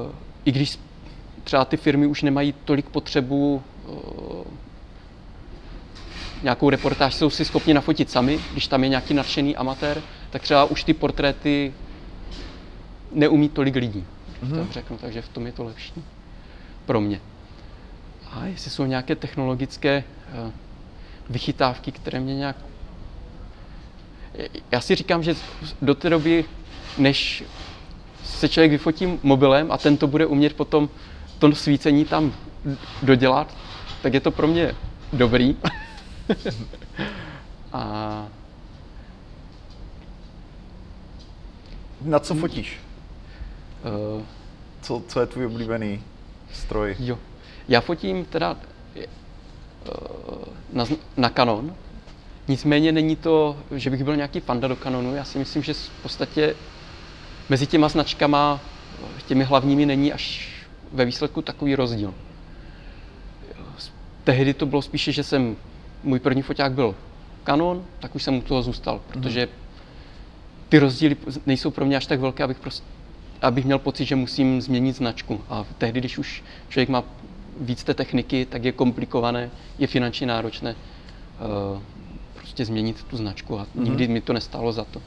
uh, 0.05 0.11
i 0.45 0.51
když 0.51 0.79
třeba 1.43 1.65
ty 1.65 1.77
firmy 1.77 2.07
už 2.07 2.21
nemají 2.21 2.53
tolik 2.65 2.89
potřebu 2.89 3.61
uh, 3.87 4.43
nějakou 6.43 6.69
reportáž 6.69 7.15
jsou 7.15 7.29
si 7.29 7.45
schopni 7.45 7.73
nafotit 7.73 8.11
sami, 8.11 8.39
když 8.51 8.67
tam 8.67 8.83
je 8.83 8.89
nějaký 8.89 9.13
nadšený 9.13 9.55
amatér, 9.55 10.01
tak 10.29 10.41
třeba 10.41 10.65
už 10.65 10.83
ty 10.83 10.93
portréty 10.93 11.73
neumí 13.11 13.49
tolik 13.49 13.75
lidí, 13.75 14.05
mm-hmm. 14.43 14.57
tak 14.57 14.71
řeknu, 14.71 14.97
takže 14.97 15.21
v 15.21 15.29
tom 15.29 15.45
je 15.45 15.51
to 15.51 15.63
lepší 15.63 16.03
pro 16.87 17.01
mě. 17.01 17.21
A 18.31 18.45
jestli 18.45 18.71
jsou 18.71 18.85
nějaké 18.85 19.15
technologické 19.15 20.03
uh, 20.45 20.51
vychytávky, 21.29 21.91
které 21.91 22.19
mě 22.19 22.35
nějak... 22.35 22.55
Já 24.71 24.81
si 24.81 24.95
říkám, 24.95 25.23
že 25.23 25.35
do 25.81 25.95
té 25.95 26.09
doby, 26.09 26.45
než 26.97 27.43
se 28.23 28.49
člověk 28.49 28.71
vyfotí 28.71 29.19
mobilem 29.23 29.71
a 29.71 29.77
ten 29.77 29.97
to 29.97 30.07
bude 30.07 30.25
umět 30.25 30.53
potom 30.53 30.89
to 31.39 31.55
svícení 31.55 32.05
tam 32.05 32.33
dodělat, 33.03 33.55
tak 34.01 34.13
je 34.13 34.19
to 34.19 34.31
pro 34.31 34.47
mě 34.47 34.75
dobrý. 35.13 35.55
a 37.73 38.27
Na 42.01 42.19
co 42.19 42.35
fotíš? 42.35 42.79
uh, 44.15 44.21
Co, 44.81 45.03
co 45.07 45.19
je 45.19 45.25
tvůj 45.25 45.45
oblíbený 45.45 46.03
stroj? 46.53 46.95
jo, 46.99 47.19
já 47.67 47.81
fotím 47.81 48.25
teda 48.25 48.57
uh, 48.95 49.03
na, 50.73 50.85
na 51.17 51.29
Canon, 51.29 51.75
nicméně 52.47 52.91
není 52.91 53.15
to, 53.15 53.57
že 53.71 53.89
bych 53.89 54.03
byl 54.03 54.15
nějaký 54.15 54.39
fanda 54.39 54.67
do 54.67 54.75
Canonu, 54.75 55.15
já 55.15 55.23
si 55.23 55.39
myslím, 55.39 55.63
že 55.63 55.73
v 55.73 56.01
podstatě 56.01 56.55
mezi 57.49 57.67
těma 57.67 57.89
značkama, 57.89 58.59
těmi 59.27 59.43
hlavními 59.43 59.85
není 59.85 60.13
až 60.13 60.49
ve 60.91 61.05
výsledku 61.05 61.41
takový 61.41 61.75
rozdíl. 61.75 62.13
Tehdy 64.23 64.53
to 64.53 64.65
bylo 64.65 64.81
spíše, 64.81 65.11
že 65.11 65.23
jsem, 65.23 65.55
můj 66.03 66.19
první 66.19 66.41
foťák 66.41 66.71
byl 66.71 66.95
Canon, 67.45 67.85
tak 67.99 68.15
už 68.15 68.23
jsem 68.23 68.37
u 68.37 68.41
toho 68.41 68.61
zůstal, 68.61 69.01
protože 69.07 69.47
ty 70.69 70.79
rozdíly 70.79 71.17
nejsou 71.45 71.71
pro 71.71 71.85
mě 71.85 71.97
až 71.97 72.05
tak 72.05 72.19
velké, 72.19 72.43
abych 72.43 72.59
prostě 72.59 72.96
abych 73.41 73.65
měl 73.65 73.79
pocit, 73.79 74.05
že 74.05 74.15
musím 74.15 74.61
změnit 74.61 74.95
značku. 74.95 75.41
A 75.49 75.65
tehdy, 75.77 75.99
když 75.99 76.17
už 76.17 76.43
člověk 76.69 76.89
má 76.89 77.03
víc 77.61 77.83
té 77.83 77.93
techniky, 77.93 78.45
tak 78.45 78.63
je 78.63 78.71
komplikované, 78.71 79.49
je 79.79 79.87
finančně 79.87 80.27
náročné 80.27 80.75
uh, 80.75 81.81
prostě 82.35 82.65
změnit 82.65 83.03
tu 83.03 83.17
značku 83.17 83.59
a 83.59 83.63
mm-hmm. 83.63 83.83
nikdy 83.83 84.07
mi 84.07 84.21
to 84.21 84.33
nestálo 84.33 84.71
za 84.71 84.83
to. 84.83 85.01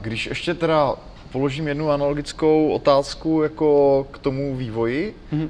Když 0.00 0.26
ještě 0.26 0.54
teda 0.54 0.94
položím 1.32 1.68
jednu 1.68 1.90
analogickou 1.90 2.68
otázku 2.68 3.42
jako 3.42 4.06
k 4.10 4.18
tomu 4.18 4.56
vývoji, 4.56 5.16
mm-hmm. 5.32 5.48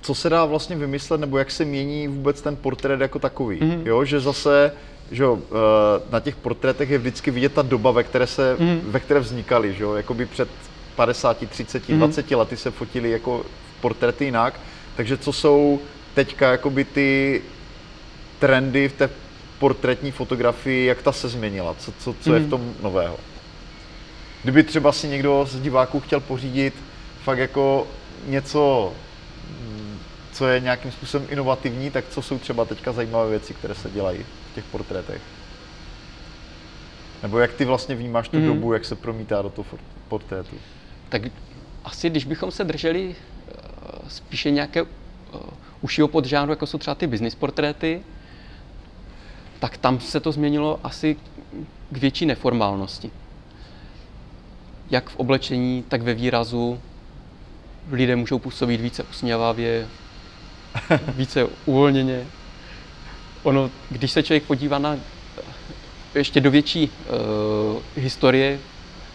co 0.00 0.14
se 0.14 0.30
dá 0.30 0.44
vlastně 0.44 0.76
vymyslet, 0.76 1.20
nebo 1.20 1.38
jak 1.38 1.50
se 1.50 1.64
mění 1.64 2.08
vůbec 2.08 2.42
ten 2.42 2.56
portrét 2.56 3.00
jako 3.00 3.18
takový, 3.18 3.60
mm-hmm. 3.60 3.86
jo, 3.86 4.04
že 4.04 4.20
zase 4.20 4.72
že 5.12 5.22
jo, 5.22 5.38
na 6.10 6.20
těch 6.20 6.36
portrétech 6.36 6.90
je 6.90 6.98
vždycky 6.98 7.30
vidět 7.30 7.52
ta 7.52 7.62
doba, 7.62 7.90
ve 7.90 8.02
které, 8.02 8.26
se, 8.26 8.56
mm-hmm. 8.56 8.80
ve 8.84 9.00
které 9.00 9.20
vznikaly, 9.20 9.74
že 9.74 9.82
jo, 9.82 9.94
jakoby 9.94 10.26
před 10.26 10.48
50, 10.96 11.48
30, 11.48 11.88
mm-hmm. 11.88 11.96
20 11.96 12.30
lety 12.30 12.56
se 12.56 12.70
fotili 12.70 13.10
jako 13.10 13.44
portréty 13.80 14.24
jinak, 14.24 14.60
takže 14.96 15.16
co 15.16 15.32
jsou 15.32 15.80
teďka 16.14 16.50
jakoby 16.50 16.84
ty 16.84 17.42
trendy 18.38 18.88
v 18.88 18.92
té 18.92 19.10
portrétní 19.58 20.10
fotografii, 20.10 20.86
jak 20.86 21.02
ta 21.02 21.12
se 21.12 21.28
změnila, 21.28 21.74
co, 21.78 21.92
co, 21.92 22.14
co 22.20 22.30
mm. 22.30 22.34
je 22.34 22.40
v 22.40 22.42
mhm. 22.42 22.50
tom 22.50 22.74
nového. 22.82 23.16
Kdyby 24.42 24.62
třeba 24.62 24.92
si 24.92 25.08
někdo 25.08 25.46
z 25.50 25.60
diváků 25.60 26.00
chtěl 26.00 26.20
pořídit 26.20 26.74
fakt 27.24 27.38
jako 27.38 27.86
něco, 28.26 28.92
mm, 28.92 29.11
co 30.32 30.46
je 30.46 30.60
nějakým 30.60 30.92
způsobem 30.92 31.28
inovativní, 31.30 31.90
tak 31.90 32.04
co 32.08 32.22
jsou 32.22 32.38
třeba 32.38 32.64
teďka 32.64 32.92
zajímavé 32.92 33.30
věci, 33.30 33.54
které 33.54 33.74
se 33.74 33.90
dělají 33.90 34.24
v 34.52 34.54
těch 34.54 34.64
portrétech? 34.64 35.22
Nebo 37.22 37.38
jak 37.38 37.52
ty 37.52 37.64
vlastně 37.64 37.94
vnímáš 37.94 38.28
tu 38.28 38.38
mm. 38.38 38.46
dobu, 38.46 38.72
jak 38.72 38.84
se 38.84 38.96
promítá 38.96 39.42
do 39.42 39.50
toho 39.50 39.66
portrétu? 40.08 40.56
Tak 41.08 41.22
asi, 41.84 42.10
když 42.10 42.24
bychom 42.24 42.50
se 42.50 42.64
drželi 42.64 43.14
eh, 43.14 43.54
spíše 44.08 44.50
nějaké 44.50 44.82
uh, 44.82 44.88
užšího 45.80 46.08
podžánru, 46.08 46.52
jako 46.52 46.66
jsou 46.66 46.78
třeba 46.78 46.94
ty 46.94 47.06
business 47.06 47.34
portréty, 47.34 48.02
tak 49.58 49.76
tam 49.76 50.00
se 50.00 50.20
to 50.20 50.32
změnilo 50.32 50.80
asi 50.84 51.16
k 51.90 51.96
větší 51.96 52.26
neformálnosti. 52.26 53.10
Jak 54.90 55.10
v 55.10 55.16
oblečení, 55.16 55.84
tak 55.88 56.02
ve 56.02 56.14
výrazu. 56.14 56.80
Lidé 57.90 58.16
můžou 58.16 58.38
působit 58.38 58.80
více 58.80 59.02
usměvavě, 59.02 59.88
více 61.16 61.46
uvolněně. 61.66 62.26
Ono, 63.42 63.70
když 63.90 64.10
se 64.10 64.22
člověk 64.22 64.42
podívá 64.42 64.78
na 64.78 64.96
ještě 66.14 66.40
do 66.40 66.50
větší 66.50 66.90
uh, 66.90 67.82
historie, 67.96 68.58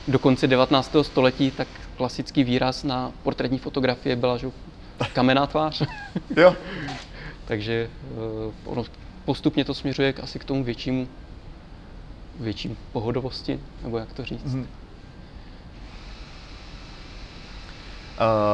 do 0.07 0.19
konce 0.19 0.47
19. 0.47 0.95
století, 1.01 1.51
tak 1.51 1.67
klasický 1.97 2.43
výraz 2.43 2.83
na 2.83 3.11
portrétní 3.23 3.57
fotografie 3.57 4.15
byla 4.15 4.37
že 4.37 4.47
kamenná 5.13 5.47
tvář. 5.47 5.83
jo. 6.37 6.55
Takže 7.45 7.89
uh, 8.11 8.53
ono 8.65 8.83
postupně 9.25 9.65
to 9.65 9.73
směřuje 9.73 10.13
k, 10.13 10.19
asi 10.19 10.39
k 10.39 10.43
tomu 10.43 10.63
většímu, 10.63 11.07
větší 12.39 12.77
pohodovosti, 12.91 13.59
nebo 13.83 13.97
jak 13.97 14.13
to 14.13 14.25
říct. 14.25 14.45
Mm-hmm. 14.45 14.65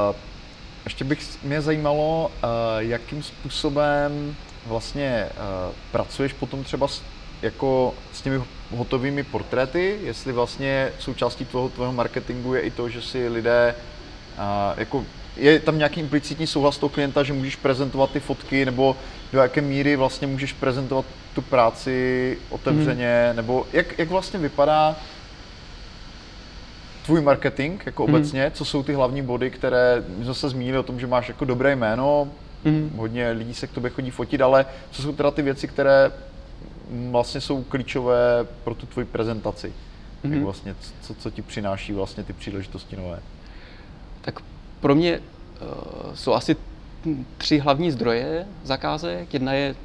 Uh, 0.09 0.15
ještě 0.84 1.04
bych 1.04 1.43
mě 1.43 1.62
zajímalo, 1.62 2.32
uh, 2.43 2.50
jakým 2.78 3.24
způsobem 3.24 4.36
vlastně 4.67 5.26
uh, 5.32 5.74
pracuješ 5.91 6.34
potom 6.34 6.63
třeba 6.63 6.88
s, 6.88 7.02
jako 7.41 7.93
s 8.13 8.22
těmi 8.22 8.41
hotovými 8.72 9.24
portréty, 9.24 10.00
jestli 10.04 10.34
vlastně 10.34 10.91
součástí 11.00 11.46
tvého, 11.46 11.69
tvého 11.69 11.93
marketingu 11.93 12.54
je 12.54 12.62
i 12.62 12.72
to, 12.72 12.89
že 12.89 13.02
si 13.02 13.28
lidé 13.28 13.76
uh, 14.38 14.80
jako 14.80 15.06
je 15.38 15.60
tam 15.60 15.78
nějaký 15.78 16.00
implicitní 16.00 16.48
souhlas 16.48 16.78
toho 16.78 16.89
klienta, 16.89 17.24
že 17.24 17.34
můžeš 17.34 17.56
prezentovat 17.56 18.12
ty 18.12 18.19
fotky, 18.19 18.65
nebo 18.65 18.96
do 19.34 19.39
jaké 19.39 19.62
míry 19.62 19.96
vlastně 19.96 20.28
můžeš 20.28 20.54
prezentovat 20.54 21.06
tu 21.36 21.41
práci 21.41 22.38
otevřeně, 22.50 23.26
hmm. 23.28 23.36
nebo 23.36 23.67
jak, 23.74 24.00
jak 24.00 24.10
vlastně 24.10 24.39
vypadá 24.39 24.96
tvůj 27.05 27.21
marketing 27.21 27.81
jako 27.85 28.05
hmm. 28.05 28.15
obecně, 28.15 28.51
co 28.51 28.65
jsou 28.65 28.83
ty 28.83 28.93
hlavní 28.93 29.21
body, 29.21 29.51
které, 29.51 30.03
my 30.17 30.25
jsme 30.25 30.33
se 30.33 30.49
zmínili 30.49 30.77
o 30.77 30.83
tom, 30.83 30.99
že 30.99 31.07
máš 31.07 31.27
jako 31.27 31.45
dobré 31.45 31.75
jméno, 31.75 32.27
hmm. 32.65 32.91
hodně 32.95 33.31
lidí 33.31 33.53
se 33.53 33.67
k 33.67 33.71
tobě 33.71 33.89
chodí 33.89 34.11
fotit, 34.11 34.41
ale 34.41 34.65
co 34.91 35.01
jsou 35.01 35.13
teda 35.13 35.31
ty 35.31 35.41
věci, 35.41 35.67
které 35.67 36.11
vlastně 37.11 37.41
jsou 37.41 37.63
klíčové 37.63 38.47
pro 38.63 38.75
tu 38.75 38.85
tvoji 38.85 39.05
prezentaci? 39.05 39.73
Hmm. 40.23 40.33
Jak 40.33 40.43
vlastně, 40.43 40.75
co, 41.01 41.13
co 41.13 41.31
ti 41.31 41.41
přináší 41.41 41.93
vlastně 41.93 42.23
ty 42.23 42.33
příležitosti 42.33 42.95
nové? 42.95 43.19
Tak 44.21 44.39
pro 44.79 44.95
mě 44.95 45.19
uh, 45.19 46.13
jsou 46.13 46.33
asi 46.33 46.55
tři 47.37 47.59
hlavní 47.59 47.91
zdroje 47.91 48.45
zakázek. 48.63 49.33
Jedna 49.33 49.53
je, 49.53 49.75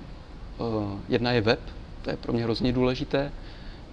uh, 0.59 0.99
jedna 1.09 1.33
je 1.33 1.41
web, 1.41 1.61
to 2.03 2.11
je 2.11 2.17
pro 2.17 2.33
mě 2.33 2.45
hrozně 2.45 2.73
důležité. 2.73 3.33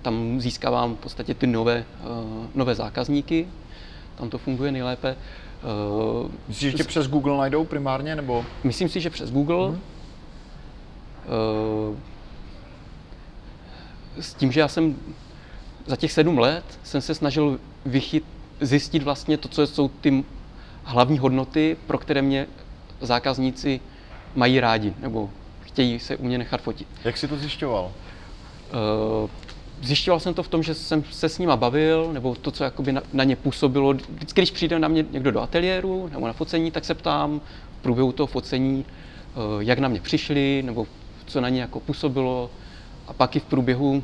Tam 0.06 0.42
získávám 0.42 0.96
v 0.96 1.00
podstatě 1.00 1.34
ty 1.34 1.48
nové, 1.48 1.86
uh, 2.04 2.46
nové 2.56 2.76
zákazníky, 2.76 3.48
tam 4.16 4.30
to 4.30 4.38
funguje 4.38 4.72
nejlépe. 4.72 5.16
Uh, 5.16 6.32
Myslíš, 6.48 6.72
že 6.72 6.78
tě 6.78 6.84
přes 6.84 7.08
Google 7.08 7.38
najdou 7.38 7.66
primárně, 7.66 8.16
nebo? 8.16 8.46
Myslím 8.64 8.90
si, 8.90 9.02
že 9.02 9.10
přes 9.10 9.32
Google. 9.32 9.58
Mm-hmm. 9.58 9.80
Uh, 11.90 11.96
s 14.20 14.34
tím, 14.34 14.52
že 14.52 14.60
já 14.60 14.68
jsem 14.68 14.96
za 15.86 15.96
těch 15.96 16.12
sedm 16.12 16.38
let 16.38 16.80
jsem 16.84 17.02
se 17.02 17.16
snažil 17.16 17.60
vychyt, 17.86 18.24
zjistit 18.62 19.04
vlastně 19.04 19.38
to, 19.38 19.48
co 19.48 19.68
jsou 19.68 19.88
ty 19.88 20.24
hlavní 20.84 21.18
hodnoty, 21.18 21.78
pro 21.88 21.98
které 21.98 22.22
mě 22.22 22.48
zákazníci 23.02 23.80
mají 24.36 24.60
rádi 24.60 24.94
nebo 25.00 25.30
chtějí 25.62 26.00
se 26.00 26.16
u 26.16 26.26
mě 26.26 26.38
nechat 26.38 26.62
fotit. 26.62 26.88
Jak 27.04 27.18
jsi 27.18 27.28
to 27.28 27.38
zjišťoval? 27.38 27.92
Zjišťoval 29.82 30.20
jsem 30.20 30.34
to 30.34 30.44
v 30.44 30.48
tom, 30.48 30.64
že 30.64 30.74
jsem 30.74 31.04
se 31.12 31.30
s 31.30 31.40
nima 31.40 31.56
bavil, 31.56 32.10
nebo 32.14 32.36
to, 32.36 32.52
co 32.52 32.64
jakoby 32.64 32.92
na, 32.92 33.02
na 33.14 33.24
ně 33.24 33.36
působilo. 33.36 33.94
Vždycky, 33.94 34.42
když 34.42 34.52
přijde 34.52 34.80
na 34.80 34.88
mě 34.88 35.06
někdo 35.12 35.32
do 35.32 35.42
ateliéru 35.42 36.10
nebo 36.12 36.28
na 36.28 36.34
focení, 36.34 36.72
tak 36.72 36.86
se 36.86 36.94
ptám 36.94 37.42
v 37.80 37.82
průběhu 37.82 38.12
toho 38.12 38.28
focení, 38.28 38.86
uh, 39.36 39.64
jak 39.64 39.80
na 39.80 39.88
mě 39.88 40.02
přišli, 40.02 40.64
nebo 40.66 40.88
co 41.26 41.42
na 41.42 41.50
ně 41.50 41.62
jako 41.62 41.80
působilo. 41.80 42.50
A 43.08 43.14
pak 43.14 43.36
i 43.36 43.40
v 43.40 43.44
průběhu 43.44 44.04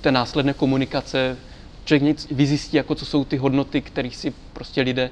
té 0.00 0.12
následné 0.12 0.52
komunikace 0.52 1.36
člověk 1.84 2.02
nic 2.02 2.28
vyzjistí, 2.30 2.76
jako 2.76 2.94
co 2.94 3.04
jsou 3.04 3.24
ty 3.24 3.36
hodnoty, 3.36 3.80
kterých 3.80 4.16
si 4.16 4.32
prostě 4.52 4.82
lidé, 4.82 5.10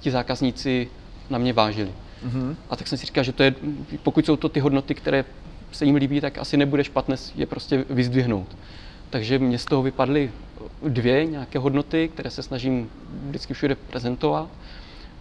ti 0.00 0.10
zákazníci 0.10 0.88
na 1.30 1.38
mě 1.38 1.52
vážili. 1.52 1.92
Mm-hmm. 2.26 2.56
A 2.70 2.76
tak 2.76 2.88
jsem 2.88 2.98
si 2.98 3.06
říkal, 3.06 3.24
že 3.24 3.32
to 3.32 3.42
je, 3.42 3.54
pokud 4.02 4.26
jsou 4.26 4.36
to 4.36 4.48
ty 4.48 4.60
hodnoty, 4.60 4.94
které 4.94 5.24
se 5.74 5.84
jim 5.84 5.94
líbí, 5.94 6.20
tak 6.20 6.38
asi 6.38 6.56
nebude 6.56 6.84
špatné 6.84 7.16
je 7.34 7.46
prostě 7.46 7.84
vyzdvihnout. 7.90 8.56
Takže 9.10 9.38
mě 9.38 9.58
z 9.58 9.64
toho 9.64 9.82
vypadly 9.82 10.30
dvě 10.88 11.26
nějaké 11.26 11.58
hodnoty, 11.58 12.08
které 12.08 12.30
se 12.30 12.42
snažím 12.42 12.90
vždycky 13.28 13.54
všude 13.54 13.74
prezentovat. 13.74 14.48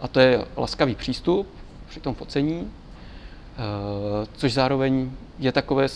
A 0.01 0.07
to 0.07 0.19
je 0.19 0.45
laskavý 0.57 0.95
přístup 0.95 1.47
při 1.89 1.99
tom 1.99 2.15
focení, 2.15 2.67
eh, 2.67 4.27
což 4.33 4.53
zároveň 4.53 5.11
je 5.39 5.51
takové 5.51 5.87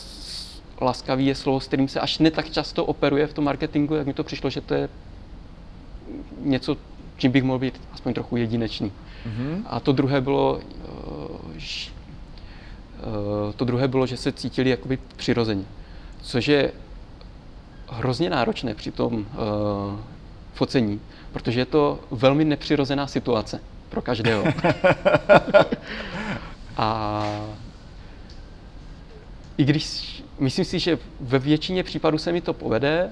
laskavý 0.82 1.26
je 1.26 1.36
slovo, 1.36 1.60
s 1.60 1.67
kterým 1.67 1.88
se 1.88 2.00
až 2.00 2.20
ne 2.20 2.32
tak 2.32 2.50
často 2.50 2.86
operuje 2.86 3.28
v 3.28 3.34
tom 3.34 3.46
marketingu, 3.46 3.96
jak 3.96 4.08
mi 4.08 4.13
to 4.13 4.24
přišlo, 4.24 4.50
že 4.50 4.62
to 4.62 4.74
je 4.74 4.89
něco, 6.41 6.78
čím 7.17 7.32
bych 7.32 7.43
mohl 7.43 7.60
být 7.60 7.82
aspoň 7.93 8.13
trochu 8.13 8.38
jedinečný. 8.38 8.91
Mm-hmm. 9.28 9.62
A 9.65 9.80
to 9.80 9.91
druhé 9.91 10.22
bylo, 10.22 10.60
eh, 10.60 11.60
to 13.56 13.66
druhé 13.66 13.88
bylo, 13.88 14.06
že 14.06 14.18
se 14.18 14.32
cítili 14.32 14.70
jakoby 14.70 14.98
přirozeně. 15.16 15.66
Což 16.22 16.48
je 16.48 16.72
hrozně 17.90 18.30
náročné 18.30 18.74
při 18.74 18.92
tom 18.92 19.14
uh, 19.16 19.26
focení, 20.54 21.02
protože 21.32 21.60
je 21.60 21.66
to 21.66 22.00
velmi 22.12 22.46
nepřirozená 22.46 23.08
situace 23.08 23.60
pro 23.90 24.02
každého. 24.02 24.44
a 26.78 27.24
i 29.58 29.66
když 29.66 30.24
myslím 30.40 30.66
si, 30.66 30.80
že 30.80 31.00
ve 31.20 31.40
většině 31.40 31.84
případů 31.84 32.18
se 32.18 32.32
mi 32.32 32.42
to 32.42 32.54
povede, 32.54 33.10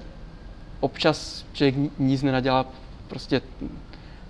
občas 0.80 1.44
člověk 1.52 1.74
nic 1.98 2.22
nenadělá, 2.22 2.66
prostě 3.08 3.40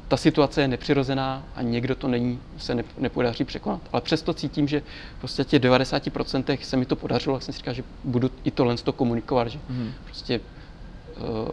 ta 0.09 0.17
situace 0.17 0.61
je 0.61 0.69
nepřirozená 0.69 1.45
a 1.55 1.63
někdo 1.63 1.95
to 1.95 2.09
není, 2.09 2.39
se 2.59 2.75
ne, 2.75 2.85
nepodaří 2.99 3.45
překonat. 3.45 3.81
Ale 3.93 4.03
přesto 4.03 4.35
cítím, 4.35 4.69
že 4.69 4.83
prostě 5.19 5.45
těch 5.45 5.63
90% 5.63 6.59
se 6.63 6.77
mi 6.77 6.87
to 6.87 6.97
podařilo, 6.97 7.37
jak 7.37 7.43
jsem 7.43 7.55
si 7.55 7.59
říkal, 7.59 7.75
že 7.75 7.85
budu 8.05 8.31
i 8.45 8.51
tohle 8.51 8.77
to 8.77 8.93
komunikovat, 8.93 9.49
že 9.49 9.59
mm. 9.69 9.93
prostě 10.05 10.41
uh, 10.41 11.49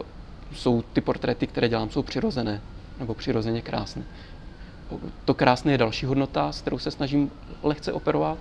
jsou 0.52 0.82
ty 0.82 1.00
portréty, 1.00 1.46
které 1.46 1.68
dělám, 1.68 1.90
jsou 1.90 2.02
přirozené 2.02 2.60
nebo 2.98 3.14
přirozeně 3.14 3.62
krásné. 3.62 4.02
To 5.24 5.34
krásné 5.34 5.72
je 5.72 5.78
další 5.78 6.06
hodnota, 6.06 6.52
s 6.52 6.60
kterou 6.60 6.78
se 6.78 6.90
snažím 6.90 7.30
lehce 7.62 7.92
operovat. 7.92 8.38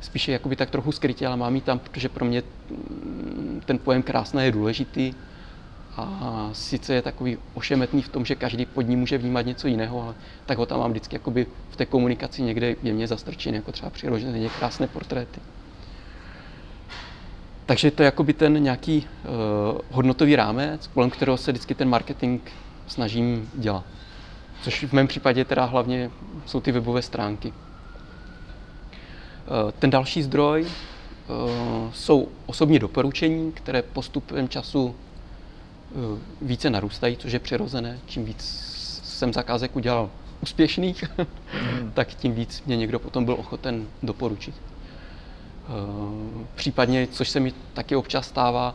Spíše 0.00 0.32
jakoby 0.32 0.56
tak 0.56 0.70
trochu 0.70 0.92
skrytě, 0.92 1.26
ale 1.26 1.36
mám 1.36 1.54
ji 1.54 1.60
tam, 1.60 1.78
protože 1.78 2.08
pro 2.08 2.24
mě 2.24 2.42
mm, 2.70 3.62
ten 3.66 3.78
pojem 3.78 4.02
krásné 4.02 4.44
je 4.44 4.52
důležitý. 4.52 5.14
A 6.02 6.50
sice 6.52 6.94
je 6.94 7.02
takový 7.02 7.38
ošemetný 7.54 8.02
v 8.02 8.08
tom, 8.08 8.24
že 8.24 8.34
každý 8.34 8.66
pod 8.66 8.82
ním 8.82 8.98
může 8.98 9.18
vnímat 9.18 9.46
něco 9.46 9.68
jiného, 9.68 10.02
ale 10.02 10.14
tak 10.46 10.58
ho 10.58 10.66
tam 10.66 10.80
mám 10.80 10.90
vždycky 10.90 11.14
jakoby 11.14 11.46
v 11.70 11.76
té 11.76 11.86
komunikaci 11.86 12.42
někde 12.42 12.76
jemně 12.82 13.06
zastrčený, 13.06 13.56
jako 13.56 13.72
třeba 13.72 13.90
přirozeně 13.90 14.48
krásné 14.48 14.86
portréty. 14.86 15.40
Takže 17.66 17.90
to 17.90 18.02
je 18.02 18.04
jakoby 18.04 18.32
ten 18.32 18.62
nějaký 18.62 19.06
uh, 19.24 19.78
hodnotový 19.90 20.36
rámec, 20.36 20.86
kolem 20.86 21.10
kterého 21.10 21.36
se 21.36 21.52
vždycky 21.52 21.74
ten 21.74 21.88
marketing 21.88 22.40
snažím 22.86 23.50
dělat. 23.54 23.84
Což 24.62 24.84
v 24.84 24.92
mém 24.92 25.06
případě 25.06 25.44
teda 25.44 25.64
hlavně 25.64 26.10
jsou 26.46 26.60
ty 26.60 26.72
webové 26.72 27.02
stránky. 27.02 27.48
Uh, 27.48 27.54
ten 29.78 29.90
další 29.90 30.22
zdroj 30.22 30.62
uh, 30.62 30.70
jsou 31.92 32.28
osobní 32.46 32.78
doporučení, 32.78 33.52
které 33.52 33.82
postupem 33.82 34.48
času 34.48 34.94
více 36.42 36.70
narůstají, 36.70 37.16
což 37.16 37.32
je 37.32 37.38
přirozené. 37.38 37.98
Čím 38.06 38.24
víc 38.24 38.70
jsem 39.04 39.32
zakázek 39.32 39.76
udělal 39.76 40.10
úspěšných, 40.42 41.04
mm. 41.18 41.90
tak 41.94 42.08
tím 42.08 42.34
víc 42.34 42.62
mě 42.66 42.76
někdo 42.76 42.98
potom 42.98 43.24
byl 43.24 43.34
ochoten 43.34 43.86
doporučit. 44.02 44.54
Eh, 44.54 46.44
případně, 46.54 47.06
což 47.06 47.28
se 47.28 47.40
mi 47.40 47.52
taky 47.72 47.96
občas 47.96 48.28
stává, 48.28 48.74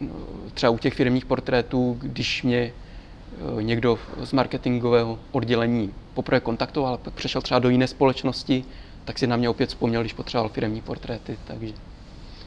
no, 0.00 0.14
třeba 0.54 0.70
u 0.70 0.78
těch 0.78 0.94
firmních 0.94 1.24
portrétů, 1.24 1.98
když 2.00 2.42
mě 2.42 2.58
eh, 2.58 3.62
někdo 3.62 3.98
z 4.24 4.32
marketingového 4.32 5.18
oddělení 5.32 5.92
poprvé 6.14 6.40
kontaktoval, 6.40 6.88
ale 6.88 6.98
pak 6.98 7.14
přešel 7.14 7.42
třeba 7.42 7.60
do 7.60 7.68
jiné 7.68 7.86
společnosti, 7.86 8.64
tak 9.04 9.18
si 9.18 9.26
na 9.26 9.36
mě 9.36 9.48
opět 9.48 9.68
vzpomněl, 9.68 10.00
když 10.00 10.12
potřeboval 10.12 10.48
firmní 10.48 10.80
portréty, 10.80 11.38
takže 11.44 11.74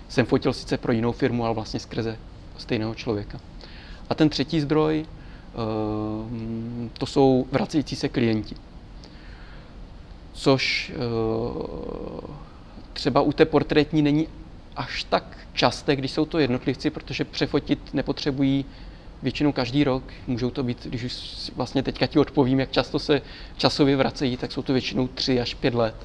jsem 0.10 0.26
fotil 0.26 0.54
sice 0.54 0.78
pro 0.78 0.92
jinou 0.92 1.12
firmu, 1.12 1.46
ale 1.46 1.54
vlastně 1.54 1.80
skrze 1.80 2.18
stejného 2.58 2.96
člověka. 2.96 3.40
A 4.10 4.16
ten 4.16 4.30
třetí 4.30 4.62
zdroj, 4.62 5.06
eh, 5.06 5.56
to 6.98 7.06
jsou 7.06 7.48
vracející 7.52 7.96
se 7.96 8.10
klienti. 8.10 8.56
Což 10.34 10.94
třeba 12.94 13.22
u 13.22 13.32
té 13.32 13.46
portrétní 13.46 14.02
není 14.02 14.28
až 14.76 15.04
tak 15.04 15.38
časté, 15.54 15.96
když 15.96 16.12
jsou 16.12 16.26
to 16.26 16.40
jednotlivci, 16.40 16.90
protože 16.90 17.26
přefotit 17.26 17.94
nepotřebují 17.94 18.66
většinou 19.24 19.52
každý 19.52 19.84
rok. 19.84 20.04
Můžou 20.28 20.50
to 20.50 20.64
být, 20.64 20.86
když 20.86 21.04
už 21.04 21.52
vlastně 21.56 21.84
teďka 21.84 22.08
ti 22.08 22.20
odpovím, 22.20 22.60
jak 22.60 22.72
často 22.72 23.00
se 23.00 23.22
časově 23.58 23.96
vracejí, 23.96 24.38
tak 24.38 24.52
jsou 24.52 24.62
to 24.62 24.74
většinou 24.74 25.08
3 25.08 25.42
až 25.42 25.54
5 25.54 25.76
let. 25.76 25.96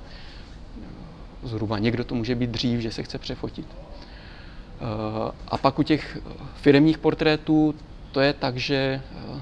Zhruba 1.43 1.79
někdo 1.79 2.05
to 2.05 2.15
může 2.15 2.35
být 2.35 2.51
dřív, 2.51 2.81
že 2.81 2.93
se 2.93 3.03
chce 3.03 3.19
přefotit. 3.19 3.67
Eh, 3.69 5.33
a 5.49 5.59
pak 5.59 5.79
u 5.79 5.83
těch 5.83 6.19
firmních 6.55 6.99
portrétů 6.99 7.75
to 8.15 8.21
je 8.21 8.33
tak, 8.33 8.57
že 8.57 9.03
eh, 9.03 9.41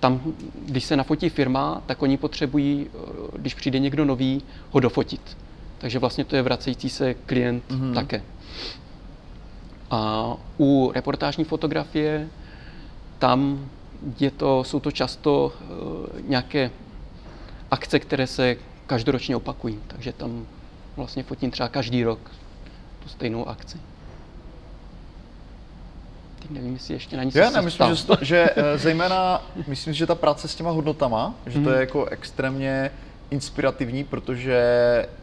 tam, 0.00 0.20
když 0.66 0.84
se 0.84 0.96
nafotí 0.96 1.28
firma, 1.28 1.82
tak 1.86 2.02
oni 2.02 2.16
potřebují, 2.16 2.86
eh, 2.86 2.98
když 3.38 3.54
přijde 3.54 3.78
někdo 3.78 4.04
nový, 4.04 4.42
ho 4.70 4.80
dofotit. 4.80 5.36
Takže 5.78 5.98
vlastně 5.98 6.24
to 6.24 6.36
je 6.36 6.42
vracející 6.42 6.90
se 6.90 7.14
klient 7.14 7.64
mm-hmm. 7.68 7.94
také. 7.94 8.22
A 9.90 10.34
u 10.58 10.92
reportážní 10.94 11.44
fotografie 11.44 12.28
tam 13.18 13.68
je 14.20 14.30
to, 14.30 14.64
jsou 14.64 14.80
to 14.80 14.90
často 14.90 15.52
uh, 15.52 16.20
nějaké 16.28 16.70
akce, 17.70 17.98
které 17.98 18.26
se 18.26 18.56
každoročně 18.86 19.36
opakují. 19.36 19.78
Takže 19.86 20.12
tam 20.12 20.46
vlastně 20.96 21.22
fotím 21.22 21.50
třeba 21.50 21.68
každý 21.68 22.04
rok 22.04 22.30
tu 23.02 23.08
stejnou 23.08 23.48
akci. 23.48 23.78
Teď 26.42 26.50
nevím, 26.50 26.72
jestli 26.72 26.94
ještě 26.94 27.16
na 27.16 27.24
nic 27.24 27.34
Já 27.34 27.50
ne, 27.50 27.62
myslím, 27.62 27.94
že, 27.94 28.04
to, 28.06 28.16
že 28.20 28.50
uh, 28.56 28.62
zejména, 28.76 29.42
myslím, 29.66 29.94
že 29.94 30.06
ta 30.06 30.14
práce 30.14 30.48
s 30.48 30.54
těma 30.54 30.70
hodnotama, 30.70 31.34
že 31.46 31.58
mm. 31.58 31.64
to 31.64 31.70
je 31.70 31.76
mhm. 31.76 31.80
jako 31.80 32.04
extrémně 32.04 32.90
inspirativní, 33.30 34.04
protože 34.04 34.62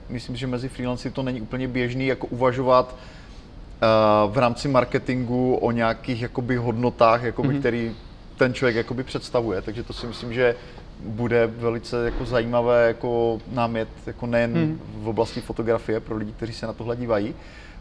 myslím, 0.10 0.36
že 0.36 0.48
mezi 0.48 0.70
freelancy 0.70 1.12
to 1.12 1.24
není 1.24 1.42
úplně 1.42 1.68
běžný 1.68 2.08
jako 2.08 2.28
uvažovat 2.28 2.96
uh, 2.96 4.34
v 4.34 4.38
rámci 4.38 4.68
marketingu 4.68 5.56
o 5.56 5.72
nějakých 5.72 6.22
jakoby 6.22 6.56
hodnotách, 6.56 7.24
jakoby, 7.24 7.50
mm-hmm. 7.50 7.60
který 7.60 7.96
ten 8.38 8.54
člověk 8.54 8.76
jakoby 8.76 9.04
představuje, 9.04 9.62
takže 9.62 9.84
to 9.84 9.94
si 9.94 10.08
myslím, 10.08 10.34
že 10.34 10.56
bude 11.00 11.48
velice 11.48 12.06
jako 12.06 12.26
zajímavé 12.26 12.88
jako 12.88 13.40
námět, 13.52 13.88
jako 14.06 14.26
nejen 14.28 14.54
hmm. 14.54 14.82
v 14.96 15.08
oblasti 15.08 15.42
fotografie 15.42 16.00
pro 16.00 16.18
lidi, 16.18 16.32
kteří 16.32 16.54
se 16.54 16.68
na 16.68 16.74
tohle 16.74 16.96
dívají. 16.96 17.36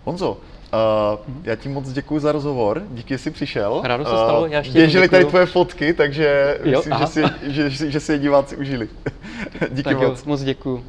Honzo, 0.04 0.38
uh, 0.72 1.18
já 1.42 1.56
ti 1.56 1.68
moc 1.68 1.92
děkuji 1.92 2.18
za 2.18 2.32
rozhovor, 2.32 2.82
díky, 2.90 3.14
že 3.14 3.18
jsi 3.18 3.30
přišel. 3.30 3.80
Rádo 3.84 4.04
se 4.04 4.10
stalo, 4.10 4.46
já 4.46 4.58
ještě 4.58 4.72
Běžely 4.72 5.08
tady 5.08 5.24
tvoje 5.24 5.46
fotky, 5.46 5.94
takže 5.94 6.58
jo, 6.64 6.78
myslím, 6.78 6.98
že 6.98 7.06
si, 7.06 7.22
že, 7.70 7.90
že 7.90 8.00
si 8.00 8.12
je 8.12 8.18
diváci 8.18 8.56
užili. 8.56 8.88
díky 9.70 9.82
tak 9.82 9.96
moc. 9.96 10.02
Jo, 10.02 10.16
moc 10.26 10.42
děkuji. 10.42 10.84